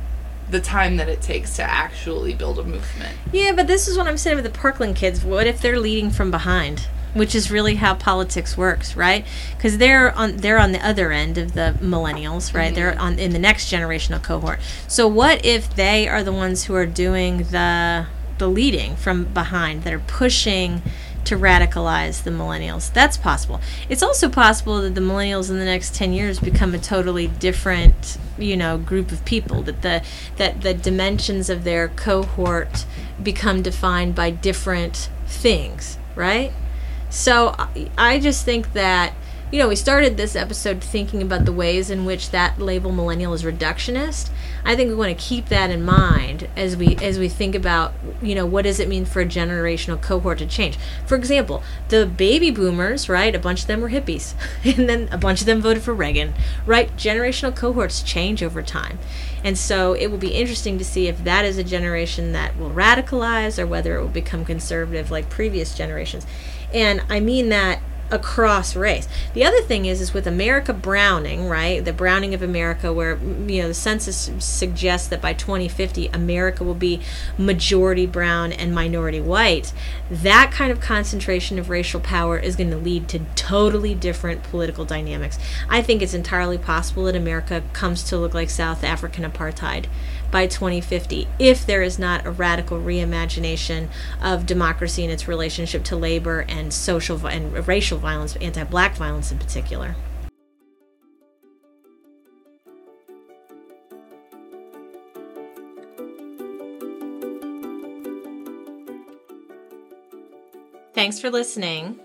the 0.51 0.61
time 0.61 0.99
that 0.99 1.09
it 1.09 1.23
takes 1.23 1.57
to 1.57 1.63
actually 1.63 2.35
build 2.35 2.59
a 2.59 2.63
movement. 2.63 3.17
Yeah, 3.33 3.53
but 3.53 3.67
this 3.67 3.89
is 3.89 3.97
what 3.97 4.07
I'm 4.07 4.19
saying 4.19 4.37
with 4.37 4.45
the 4.45 4.51
Parkland 4.51 4.95
kids. 4.95 5.25
What 5.25 5.47
if 5.47 5.61
they're 5.61 5.81
leading 5.81 6.11
from 6.11 6.31
behind? 6.31 6.87
Which 7.15 7.35
is 7.35 7.51
really 7.51 7.77
how 7.77 7.95
politics 7.95 8.57
works, 8.57 8.97
right? 8.97 9.25
Because 9.57 9.79
they're 9.79 10.13
on 10.13 10.39
they're 10.39 10.59
on 10.59 10.73
the 10.73 10.85
other 10.85 11.13
end 11.13 11.39
of 11.39 11.55
the 11.55 11.77
millennials, 11.81 12.53
right? 12.53 12.67
Mm-hmm. 12.67 12.75
They're 12.75 12.99
on 12.99 13.19
in 13.19 13.33
the 13.33 13.39
next 13.39 13.73
generational 13.73 14.23
cohort. 14.23 14.61
So 14.89 15.07
what 15.07 15.45
if 15.45 15.75
they 15.75 16.09
are 16.09 16.23
the 16.23 16.33
ones 16.33 16.65
who 16.65 16.75
are 16.75 16.87
doing 16.87 17.45
the 17.45 18.07
the 18.39 18.49
leading 18.49 18.97
from 18.97 19.25
behind 19.25 19.85
that 19.85 19.93
are 19.93 20.01
pushing 20.01 20.83
to 21.25 21.37
radicalize 21.37 22.23
the 22.23 22.31
millennials. 22.31 22.93
That's 22.93 23.17
possible. 23.17 23.61
It's 23.89 24.03
also 24.03 24.29
possible 24.29 24.81
that 24.83 24.95
the 24.95 25.01
millennials 25.01 25.51
in 25.51 25.59
the 25.59 25.65
next 25.65 25.95
10 25.95 26.13
years 26.13 26.39
become 26.39 26.75
a 26.75 26.79
totally 26.79 27.29
different, 27.29 28.19
you 28.39 28.57
know, 28.57 28.79
group 28.79 29.11
of 29.11 29.25
people 29.25 29.63
that 29.63 29.83
the 29.83 30.03
that 30.37 30.61
the 30.61 30.75
dimensions 30.75 31.49
of 31.49 31.65
their 31.65 31.89
cohort 31.89 32.85
become 33.23 33.63
defined 33.63 34.15
by 34.15 34.31
different 34.31 35.09
things, 35.27 35.99
right? 36.15 36.53
So 37.15 37.55
I 37.97 38.19
just 38.19 38.45
think 38.45 38.73
that 38.73 39.15
you 39.53 39.61
know, 39.61 39.69
we 39.69 39.77
started 39.77 40.17
this 40.17 40.35
episode 40.35 40.83
thinking 40.83 41.23
about 41.23 41.45
the 41.45 41.53
ways 41.53 41.89
in 41.89 42.05
which 42.05 42.31
that 42.31 42.59
label 42.59 42.91
millennial 42.91 43.35
is 43.35 43.45
reductionist. 43.45 44.31
I 44.65 44.75
think 44.75 44.89
we 44.89 44.97
want 44.97 45.17
to 45.17 45.25
keep 45.25 45.47
that 45.47 45.71
in 45.71 45.85
mind 45.85 46.49
as 46.57 46.77
we 46.77 46.97
as 46.97 47.21
we 47.21 47.29
think 47.29 47.55
about, 47.55 47.95
you 48.21 48.35
know, 48.35 48.47
what 48.47 48.63
does 48.65 48.81
it 48.81 48.89
mean 48.89 49.05
for 49.05 49.21
a 49.21 49.27
generational 49.27 50.03
cohort 50.03 50.39
to 50.39 50.47
change? 50.47 50.77
For 51.07 51.15
example, 51.15 51.63
the 51.89 52.05
baby 52.05 52.51
boomers, 52.51 53.09
right? 53.09 53.33
A 53.33 53.39
bunch 53.39 53.61
of 53.61 53.67
them 53.69 53.81
were 53.81 53.91
hippies, 53.91 54.35
and 54.65 54.89
then 54.89 55.09
a 55.13 55.19
bunch 55.19 55.41
of 55.41 55.47
them 55.47 55.61
voted 55.61 55.85
for 55.85 55.95
Reagan, 55.95 56.35
right? 56.67 56.95
Generational 56.97 57.55
cohorts 57.55 58.03
change 58.03 58.43
over 58.43 58.61
time. 58.61 58.99
And 59.45 59.59
so 59.59 59.93
it 59.93 60.11
will 60.11 60.19
be 60.19 60.33
interesting 60.33 60.79
to 60.79 60.85
see 60.85 61.07
if 61.07 61.23
that 61.25 61.45
is 61.45 61.59
a 61.59 61.65
generation 61.65 62.33
that 62.33 62.57
will 62.59 62.71
radicalize 62.71 63.59
or 63.59 63.67
whether 63.67 63.97
it 63.97 64.01
will 64.01 64.09
become 64.09 64.45
conservative 64.45 65.11
like 65.11 65.29
previous 65.29 65.75
generations. 65.75 66.27
And 66.73 67.03
I 67.11 67.21
mean 67.21 67.51
that 67.51 67.81
across 68.15 68.77
race. 68.77 69.09
The 69.35 69.45
other 69.45 69.61
thing 69.63 69.85
is, 69.85 70.01
is 70.01 70.15
with 70.15 70.27
America 70.27 70.73
browning, 70.73 71.49
right? 71.49 71.85
The 71.85 71.93
browning 71.93 72.33
of 72.33 72.43
America, 72.43 72.93
where 72.93 73.17
mm, 73.17 73.51
you 73.51 73.61
know 73.61 73.69
the 73.69 73.75
census 73.75 74.31
suggests 74.39 75.09
that 75.09 75.21
by 75.21 75.33
2050 75.33 76.09
America 76.09 76.63
will 76.65 76.75
be 76.75 77.01
majority 77.37 78.07
brown 78.07 78.53
and 78.53 78.75
minority 78.75 79.21
white. 79.21 79.73
That 80.11 80.53
kind 80.53 80.71
of 80.71 80.81
concentration 80.81 81.59
of 81.59 81.69
racial 81.69 82.01
power 82.01 82.39
is 82.39 82.57
going 82.57 82.71
to 82.71 82.77
lead 82.77 83.09
to 83.09 83.21
totally 83.35 83.95
different 83.95 84.45
political 84.45 84.85
dynamics. 84.85 85.39
I 85.69 85.83
think 85.83 86.01
it's 86.01 86.15
entirely 86.15 86.59
possible 86.59 87.05
that 87.05 87.17
America 87.17 87.63
comes 87.73 88.05
to 88.05 88.17
look 88.17 88.33
like 88.33 88.51
South 88.51 88.85
African 88.85 89.25
apartheid 89.25 89.87
by 90.35 90.49
2050 90.49 91.29
if 91.39 91.65
there 91.65 91.81
is 91.81 91.97
not 91.97 92.27
a 92.27 92.31
radical 92.33 92.81
reimagination 92.81 93.89
of 94.21 94.47
democracy 94.47 95.05
and 95.05 95.13
its 95.13 95.29
relationship 95.29 95.85
to 95.85 95.95
labor 95.95 96.45
and 96.49 96.73
social 96.75 97.25
and 97.29 97.69
racial 97.69 97.99
violence, 97.99 98.35
anti 98.37 98.65
black 98.65 98.97
violence 98.97 99.31
in 99.31 99.39
particular. 99.39 99.95
Thanks 110.95 111.21
for 111.21 111.31
listening. 111.31 112.01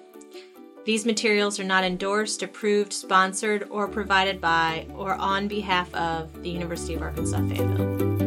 These 0.86 1.06
materials 1.06 1.60
are 1.60 1.64
not 1.64 1.84
endorsed, 1.84 2.44
approved, 2.44 2.94
sponsored, 2.94 3.68
or 3.70 3.88
provided 3.88 4.40
by 4.40 4.86
or 4.96 5.14
on 5.16 5.48
behalf 5.48 5.94
of 5.96 6.44
the 6.44 6.50
University 6.50 6.94
of 6.94 7.02
Arkansas 7.02 7.40
Fayetteville. 7.48 8.19